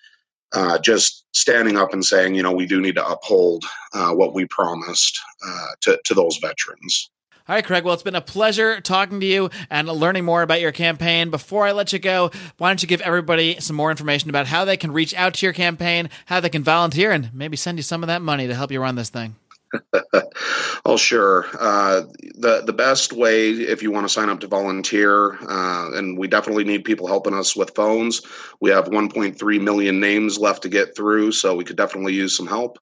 uh, 0.53 0.77
just 0.79 1.25
standing 1.33 1.77
up 1.77 1.93
and 1.93 2.03
saying, 2.03 2.35
you 2.35 2.43
know, 2.43 2.51
we 2.51 2.65
do 2.65 2.81
need 2.81 2.95
to 2.95 3.07
uphold 3.07 3.63
uh, 3.93 4.11
what 4.11 4.33
we 4.33 4.45
promised 4.47 5.19
uh, 5.45 5.67
to, 5.81 5.99
to 6.05 6.13
those 6.13 6.37
veterans. 6.37 7.09
All 7.47 7.53
right, 7.53 7.63
Craig. 7.63 7.83
Well, 7.83 7.93
it's 7.93 8.01
been 8.01 8.15
a 8.15 8.21
pleasure 8.21 8.81
talking 8.81 9.19
to 9.19 9.25
you 9.25 9.51
and 9.69 9.87
learning 9.87 10.25
more 10.25 10.41
about 10.41 10.61
your 10.61 10.71
campaign. 10.71 11.29
Before 11.29 11.67
I 11.67 11.73
let 11.73 11.93
you 11.93 11.99
go, 11.99 12.31
why 12.57 12.71
don't 12.71 12.81
you 12.81 12.87
give 12.87 13.01
everybody 13.01 13.59
some 13.59 13.75
more 13.75 13.91
information 13.91 14.31
about 14.31 14.47
how 14.47 14.65
they 14.65 14.77
can 14.77 14.91
reach 14.91 15.13
out 15.13 15.35
to 15.35 15.45
your 15.45 15.53
campaign, 15.53 16.09
how 16.25 16.39
they 16.39 16.49
can 16.49 16.63
volunteer, 16.63 17.11
and 17.11 17.31
maybe 17.35 17.55
send 17.55 17.77
you 17.77 17.83
some 17.83 18.01
of 18.01 18.07
that 18.07 18.23
money 18.23 18.47
to 18.47 18.55
help 18.55 18.71
you 18.71 18.81
run 18.81 18.95
this 18.95 19.11
thing? 19.11 19.35
oh, 20.85 20.97
sure. 20.97 21.45
Uh, 21.59 22.01
the 22.35 22.63
the 22.65 22.73
best 22.73 23.13
way, 23.13 23.51
if 23.51 23.83
you 23.83 23.91
want 23.91 24.07
to 24.07 24.13
sign 24.13 24.29
up 24.29 24.39
to 24.39 24.47
volunteer, 24.47 25.33
uh, 25.47 25.91
and 25.93 26.17
we 26.17 26.27
definitely 26.27 26.63
need 26.63 26.83
people 26.83 27.05
helping 27.05 27.35
us 27.35 27.55
with 27.55 27.75
phones. 27.75 28.23
We 28.59 28.71
have 28.71 28.85
1.3 28.85 29.61
million 29.61 29.99
names 29.99 30.39
left 30.39 30.63
to 30.63 30.69
get 30.69 30.95
through, 30.95 31.33
so 31.33 31.55
we 31.55 31.63
could 31.63 31.77
definitely 31.77 32.13
use 32.15 32.35
some 32.35 32.47
help. 32.47 32.79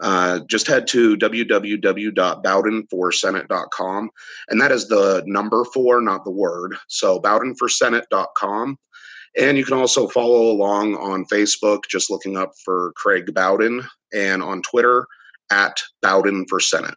Uh, 0.00 0.40
just 0.48 0.66
head 0.66 0.86
to 0.88 1.16
www.bowdenforsenate.com, 1.16 4.10
and 4.48 4.60
that 4.60 4.70
is 4.70 4.86
the 4.88 5.22
number 5.26 5.64
four, 5.64 6.00
not 6.00 6.24
the 6.24 6.30
word. 6.30 6.76
So 6.86 7.20
bowdenforsenate.com. 7.20 8.78
And 9.36 9.58
you 9.58 9.64
can 9.64 9.74
also 9.74 10.08
follow 10.08 10.50
along 10.50 10.96
on 10.96 11.24
Facebook, 11.26 11.82
just 11.88 12.10
looking 12.10 12.36
up 12.36 12.52
for 12.64 12.92
Craig 12.96 13.32
Bowden, 13.34 13.86
and 14.12 14.42
on 14.42 14.62
Twitter 14.62 15.06
at 15.50 15.82
Bowden 16.02 16.46
for 16.48 16.60
Senate. 16.60 16.96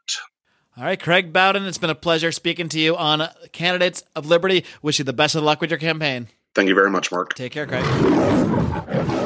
All 0.78 0.86
right, 0.86 1.00
Craig 1.00 1.34
Bowden, 1.34 1.66
it's 1.66 1.78
been 1.78 1.90
a 1.90 1.96
pleasure 1.96 2.32
speaking 2.32 2.70
to 2.70 2.80
you 2.80 2.96
on 2.96 3.28
Candidates 3.52 4.04
of 4.16 4.28
Liberty. 4.28 4.64
Wish 4.82 5.00
you 5.00 5.06
the 5.06 5.14
best 5.14 5.36
of 5.36 5.44
luck 5.44 5.60
with 5.60 5.70
your 5.70 5.80
campaign. 5.80 6.30
Thank 6.56 6.70
you 6.70 6.76
very 6.76 6.90
much, 6.90 7.12
Marc. 7.12 7.34
Take 7.34 7.52
care, 7.52 7.68
Craig. 7.68 9.18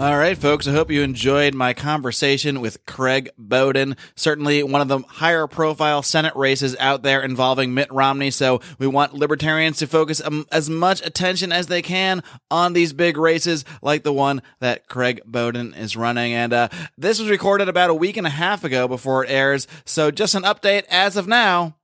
All 0.00 0.16
right, 0.16 0.38
folks. 0.38 0.66
I 0.66 0.72
hope 0.72 0.90
you 0.90 1.02
enjoyed 1.02 1.54
my 1.54 1.74
conversation 1.74 2.62
with 2.62 2.86
Craig 2.86 3.28
Bowden. 3.36 3.98
Certainly 4.16 4.62
one 4.62 4.80
of 4.80 4.88
the 4.88 5.00
higher 5.00 5.46
profile 5.46 6.02
Senate 6.02 6.34
races 6.34 6.74
out 6.80 7.02
there 7.02 7.20
involving 7.20 7.74
Mitt 7.74 7.92
Romney. 7.92 8.30
So 8.30 8.62
we 8.78 8.86
want 8.86 9.12
libertarians 9.12 9.76
to 9.80 9.86
focus 9.86 10.22
um, 10.24 10.46
as 10.50 10.70
much 10.70 11.04
attention 11.04 11.52
as 11.52 11.66
they 11.66 11.82
can 11.82 12.22
on 12.50 12.72
these 12.72 12.94
big 12.94 13.18
races 13.18 13.66
like 13.82 14.02
the 14.02 14.10
one 14.10 14.40
that 14.60 14.88
Craig 14.88 15.20
Bowden 15.26 15.74
is 15.74 15.96
running. 15.96 16.32
And 16.32 16.54
uh, 16.54 16.68
this 16.96 17.20
was 17.20 17.28
recorded 17.28 17.68
about 17.68 17.90
a 17.90 17.94
week 17.94 18.16
and 18.16 18.26
a 18.26 18.30
half 18.30 18.64
ago 18.64 18.88
before 18.88 19.24
it 19.24 19.30
airs. 19.30 19.66
So 19.84 20.10
just 20.10 20.34
an 20.34 20.44
update 20.44 20.84
as 20.88 21.18
of 21.18 21.28
now. 21.28 21.76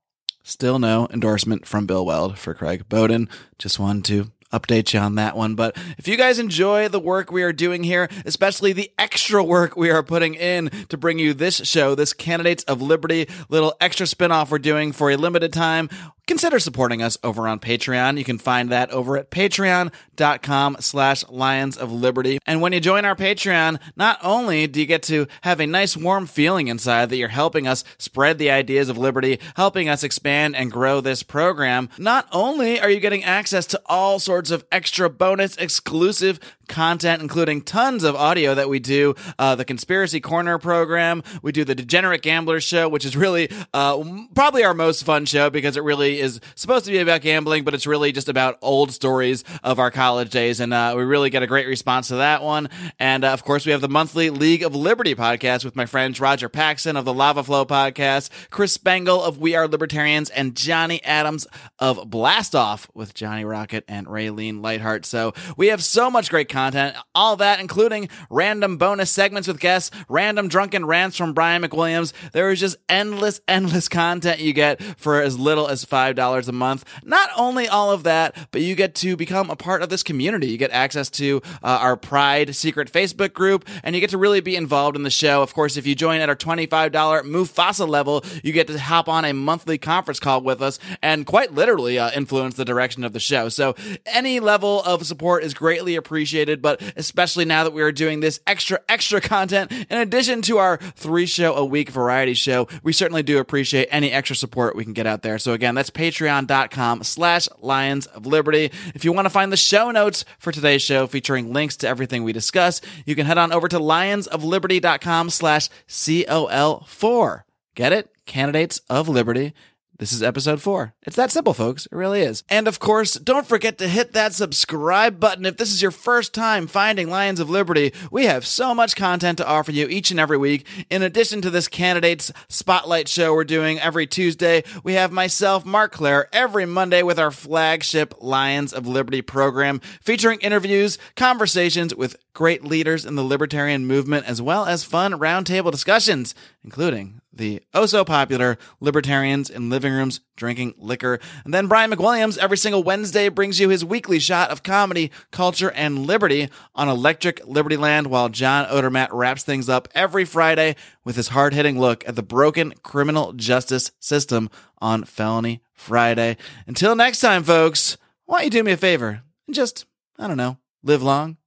Still 0.42 0.78
no 0.78 1.06
endorsement 1.12 1.66
from 1.66 1.84
Bill 1.84 2.06
Weld 2.06 2.38
for 2.38 2.54
Craig 2.54 2.88
Bowden. 2.88 3.28
Just 3.58 3.78
wanted 3.78 4.06
to 4.06 4.32
update 4.58 4.92
you 4.92 5.00
on 5.00 5.16
that 5.16 5.36
one. 5.36 5.54
But 5.54 5.76
if 5.98 6.08
you 6.08 6.16
guys 6.16 6.38
enjoy 6.38 6.88
the 6.88 7.00
work 7.00 7.30
we 7.30 7.42
are 7.42 7.52
doing 7.52 7.84
here, 7.84 8.08
especially 8.24 8.72
the 8.72 8.90
extra 8.98 9.42
work 9.42 9.76
we 9.76 9.90
are 9.90 10.02
putting 10.02 10.34
in 10.34 10.70
to 10.88 10.96
bring 10.96 11.18
you 11.18 11.34
this 11.34 11.56
show, 11.56 11.94
this 11.94 12.12
Candidates 12.12 12.64
of 12.64 12.82
Liberty 12.82 13.28
little 13.48 13.74
extra 13.80 14.06
spinoff 14.06 14.50
we're 14.50 14.58
doing 14.58 14.92
for 14.92 15.10
a 15.10 15.16
limited 15.16 15.52
time, 15.52 15.88
consider 16.26 16.58
supporting 16.58 17.02
us 17.02 17.16
over 17.22 17.46
on 17.46 17.60
Patreon. 17.60 18.18
You 18.18 18.24
can 18.24 18.38
find 18.38 18.70
that 18.70 18.90
over 18.90 19.16
at 19.16 19.30
patreon.com 19.30 20.76
slash 20.80 21.28
lions 21.28 21.76
of 21.76 21.92
liberty. 21.92 22.38
And 22.46 22.60
when 22.60 22.72
you 22.72 22.80
join 22.80 23.04
our 23.04 23.14
Patreon, 23.14 23.80
not 23.94 24.18
only 24.22 24.66
do 24.66 24.80
you 24.80 24.86
get 24.86 25.04
to 25.04 25.26
have 25.42 25.60
a 25.60 25.66
nice 25.66 25.96
warm 25.96 26.26
feeling 26.26 26.68
inside 26.68 27.10
that 27.10 27.16
you're 27.16 27.28
helping 27.28 27.66
us 27.68 27.84
spread 27.98 28.38
the 28.38 28.50
ideas 28.50 28.88
of 28.88 28.98
liberty, 28.98 29.38
helping 29.54 29.88
us 29.88 30.02
expand 30.02 30.56
and 30.56 30.72
grow 30.72 31.00
this 31.00 31.22
program, 31.22 31.88
not 31.98 32.26
only 32.32 32.80
are 32.80 32.90
you 32.90 33.00
getting 33.00 33.24
access 33.24 33.66
to 33.66 33.80
all 33.86 34.18
sorts 34.18 34.45
of 34.50 34.64
extra 34.70 35.08
bonus 35.08 35.56
exclusive 35.56 36.38
content, 36.68 37.22
including 37.22 37.62
tons 37.62 38.04
of 38.04 38.14
audio 38.14 38.54
that 38.54 38.68
we 38.68 38.78
do. 38.78 39.14
Uh, 39.38 39.54
the 39.54 39.64
Conspiracy 39.64 40.20
Corner 40.20 40.58
program. 40.58 41.22
We 41.42 41.52
do 41.52 41.64
the 41.64 41.74
Degenerate 41.74 42.22
Gamblers 42.22 42.64
show, 42.64 42.88
which 42.88 43.04
is 43.04 43.16
really 43.16 43.50
uh, 43.72 44.02
probably 44.34 44.64
our 44.64 44.74
most 44.74 45.04
fun 45.04 45.24
show 45.26 45.50
because 45.50 45.76
it 45.76 45.82
really 45.82 46.20
is 46.20 46.40
supposed 46.54 46.84
to 46.86 46.90
be 46.90 46.98
about 46.98 47.20
gambling, 47.20 47.64
but 47.64 47.74
it's 47.74 47.86
really 47.86 48.12
just 48.12 48.28
about 48.28 48.58
old 48.62 48.92
stories 48.92 49.44
of 49.62 49.78
our 49.78 49.90
college 49.90 50.30
days. 50.30 50.60
And 50.60 50.72
uh, 50.72 50.94
we 50.96 51.04
really 51.04 51.30
get 51.30 51.42
a 51.42 51.46
great 51.46 51.66
response 51.66 52.08
to 52.08 52.16
that 52.16 52.42
one. 52.42 52.68
And 52.98 53.24
uh, 53.24 53.32
of 53.32 53.44
course, 53.44 53.66
we 53.66 53.72
have 53.72 53.80
the 53.80 53.88
monthly 53.88 54.30
League 54.30 54.62
of 54.62 54.74
Liberty 54.74 55.14
podcast 55.14 55.64
with 55.64 55.76
my 55.76 55.86
friends 55.86 56.20
Roger 56.20 56.48
Paxson 56.48 56.96
of 56.96 57.04
the 57.04 57.14
Lava 57.14 57.42
Flow 57.42 57.64
podcast, 57.64 58.30
Chris 58.50 58.72
Spangle 58.72 59.22
of 59.22 59.38
We 59.38 59.54
Are 59.54 59.68
Libertarians, 59.68 60.30
and 60.30 60.56
Johnny 60.56 61.02
Adams 61.04 61.46
of 61.78 62.08
Blast 62.10 62.54
Off 62.54 62.88
with 62.94 63.14
Johnny 63.14 63.44
Rocket 63.44 63.84
and 63.88 64.06
Raylene 64.06 64.62
Lightheart. 64.62 65.04
So 65.06 65.34
we 65.56 65.68
have 65.68 65.82
so 65.82 66.10
much 66.10 66.30
great 66.30 66.48
content. 66.56 66.96
All 67.14 67.36
that, 67.36 67.60
including 67.60 68.08
random 68.30 68.78
bonus 68.78 69.10
segments 69.10 69.46
with 69.46 69.60
guests, 69.60 69.90
random 70.08 70.48
drunken 70.48 70.86
rants 70.86 71.14
from 71.14 71.34
Brian 71.34 71.62
McWilliams. 71.62 72.14
There 72.32 72.50
is 72.50 72.60
just 72.60 72.78
endless, 72.88 73.42
endless 73.46 73.90
content 73.90 74.40
you 74.40 74.54
get 74.54 74.82
for 74.96 75.20
as 75.20 75.38
little 75.38 75.68
as 75.68 75.84
$5 75.84 76.48
a 76.48 76.52
month. 76.52 76.86
Not 77.04 77.28
only 77.36 77.68
all 77.68 77.90
of 77.92 78.04
that, 78.04 78.48
but 78.52 78.62
you 78.62 78.74
get 78.74 78.94
to 78.96 79.16
become 79.16 79.50
a 79.50 79.56
part 79.56 79.82
of 79.82 79.90
this 79.90 80.02
community. 80.02 80.46
You 80.46 80.56
get 80.56 80.70
access 80.70 81.10
to 81.10 81.42
uh, 81.62 81.78
our 81.82 81.94
Pride 81.94 82.56
secret 82.56 82.90
Facebook 82.90 83.34
group, 83.34 83.68
and 83.82 83.94
you 83.94 84.00
get 84.00 84.10
to 84.10 84.18
really 84.18 84.40
be 84.40 84.56
involved 84.56 84.96
in 84.96 85.02
the 85.02 85.10
show. 85.10 85.42
Of 85.42 85.52
course, 85.52 85.76
if 85.76 85.86
you 85.86 85.94
join 85.94 86.22
at 86.22 86.30
our 86.30 86.36
$25 86.36 86.90
Mufasa 86.90 87.86
level, 87.86 88.24
you 88.42 88.52
get 88.52 88.66
to 88.68 88.80
hop 88.80 89.10
on 89.10 89.26
a 89.26 89.34
monthly 89.34 89.76
conference 89.76 90.20
call 90.20 90.40
with 90.40 90.62
us 90.62 90.78
and 91.02 91.26
quite 91.26 91.52
literally 91.52 91.98
uh, 91.98 92.10
influence 92.12 92.54
the 92.54 92.64
direction 92.64 93.04
of 93.04 93.12
the 93.12 93.20
show. 93.20 93.50
So 93.50 93.74
any 94.06 94.40
level 94.40 94.82
of 94.84 95.04
support 95.06 95.44
is 95.44 95.52
greatly 95.52 95.96
appreciated 95.96 96.45
appreciated, 96.46 96.62
but 96.62 96.80
especially 96.96 97.44
now 97.44 97.64
that 97.64 97.72
we 97.72 97.82
are 97.82 97.92
doing 97.92 98.20
this 98.20 98.40
extra, 98.46 98.80
extra 98.88 99.20
content 99.20 99.72
in 99.72 99.98
addition 99.98 100.42
to 100.42 100.58
our 100.58 100.78
three 100.96 101.26
show 101.26 101.54
a 101.54 101.64
week 101.64 101.90
variety 101.90 102.34
show, 102.34 102.68
we 102.82 102.92
certainly 102.92 103.22
do 103.22 103.38
appreciate 103.38 103.88
any 103.90 104.10
extra 104.12 104.36
support 104.36 104.76
we 104.76 104.84
can 104.84 104.92
get 104.92 105.06
out 105.06 105.22
there. 105.22 105.38
So 105.38 105.52
again, 105.52 105.74
that's 105.74 105.90
patreon.com 105.90 107.02
slash 107.02 107.48
lions 107.60 108.06
of 108.06 108.26
liberty. 108.26 108.70
If 108.94 109.04
you 109.04 109.12
want 109.12 109.26
to 109.26 109.30
find 109.30 109.52
the 109.52 109.56
show 109.56 109.90
notes 109.90 110.24
for 110.38 110.52
today's 110.52 110.82
show 110.82 111.06
featuring 111.06 111.52
links 111.52 111.76
to 111.78 111.88
everything 111.88 112.22
we 112.22 112.32
discuss, 112.32 112.80
you 113.04 113.14
can 113.14 113.26
head 113.26 113.38
on 113.38 113.52
over 113.52 113.68
to 113.68 113.78
lionsofliberty.com 113.78 115.30
slash 115.30 115.68
COL4. 115.88 117.42
Get 117.74 117.92
it? 117.92 118.10
Candidates 118.24 118.80
of 118.88 119.08
Liberty. 119.08 119.52
This 119.98 120.12
is 120.12 120.22
episode 120.22 120.60
four. 120.60 120.92
It's 121.06 121.16
that 121.16 121.30
simple, 121.30 121.54
folks. 121.54 121.86
It 121.86 121.92
really 121.92 122.20
is. 122.20 122.44
And 122.50 122.68
of 122.68 122.78
course, 122.78 123.14
don't 123.14 123.46
forget 123.46 123.78
to 123.78 123.88
hit 123.88 124.12
that 124.12 124.34
subscribe 124.34 125.18
button 125.18 125.46
if 125.46 125.56
this 125.56 125.72
is 125.72 125.80
your 125.80 125.90
first 125.90 126.34
time 126.34 126.66
finding 126.66 127.08
Lions 127.08 127.40
of 127.40 127.48
Liberty. 127.48 127.94
We 128.10 128.26
have 128.26 128.44
so 128.44 128.74
much 128.74 128.94
content 128.94 129.38
to 129.38 129.46
offer 129.46 129.72
you 129.72 129.86
each 129.88 130.10
and 130.10 130.20
every 130.20 130.36
week. 130.36 130.66
In 130.90 131.00
addition 131.02 131.40
to 131.42 131.50
this 131.50 131.66
candidates 131.66 132.30
spotlight 132.48 133.08
show 133.08 133.32
we're 133.32 133.44
doing 133.44 133.80
every 133.80 134.06
Tuesday, 134.06 134.64
we 134.84 134.94
have 134.94 135.12
myself, 135.12 135.64
Marc 135.64 135.92
Clair, 135.92 136.28
every 136.30 136.66
Monday 136.66 137.02
with 137.02 137.18
our 137.18 137.30
flagship 137.30 138.14
Lions 138.20 138.74
of 138.74 138.86
Liberty 138.86 139.22
program 139.22 139.80
featuring 140.02 140.40
interviews, 140.40 140.98
conversations 141.16 141.94
with 141.94 142.16
great 142.36 142.62
leaders 142.62 143.06
in 143.06 143.14
the 143.14 143.24
libertarian 143.24 143.86
movement, 143.86 144.26
as 144.26 144.42
well 144.42 144.66
as 144.66 144.84
fun 144.84 145.12
roundtable 145.12 145.72
discussions, 145.72 146.34
including 146.62 147.18
the 147.32 147.62
oh 147.72 147.86
so 147.86 148.04
popular 148.04 148.58
libertarians 148.78 149.48
in 149.48 149.70
living 149.70 149.90
rooms 149.90 150.20
drinking 150.36 150.74
liquor. 150.76 151.18
And 151.46 151.54
then 151.54 151.66
Brian 151.66 151.90
McWilliams 151.90 152.36
every 152.36 152.58
single 152.58 152.82
Wednesday 152.82 153.30
brings 153.30 153.58
you 153.58 153.70
his 153.70 153.86
weekly 153.86 154.18
shot 154.18 154.50
of 154.50 154.62
comedy, 154.62 155.10
culture, 155.30 155.70
and 155.70 156.06
liberty 156.06 156.50
on 156.74 156.90
Electric 156.90 157.40
Liberty 157.46 157.78
Land, 157.78 158.08
while 158.08 158.28
John 158.28 158.66
Odermatt 158.66 159.08
wraps 159.12 159.42
things 159.42 159.70
up 159.70 159.88
every 159.94 160.26
Friday 160.26 160.76
with 161.04 161.16
his 161.16 161.28
hard 161.28 161.54
hitting 161.54 161.80
look 161.80 162.06
at 162.06 162.16
the 162.16 162.22
broken 162.22 162.74
criminal 162.82 163.32
justice 163.32 163.92
system 163.98 164.50
on 164.76 165.04
Felony 165.04 165.62
Friday. 165.72 166.36
Until 166.66 166.94
next 166.94 167.20
time, 167.20 167.44
folks, 167.44 167.96
why 168.26 168.40
don't 168.40 168.44
you 168.44 168.50
do 168.50 168.62
me 168.62 168.72
a 168.72 168.76
favor 168.76 169.22
and 169.46 169.54
just, 169.56 169.86
I 170.18 170.28
don't 170.28 170.36
know, 170.36 170.58
live 170.82 171.02
long 171.02 171.38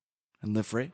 and 0.42 0.54
live 0.54 0.66
free? 0.66 0.92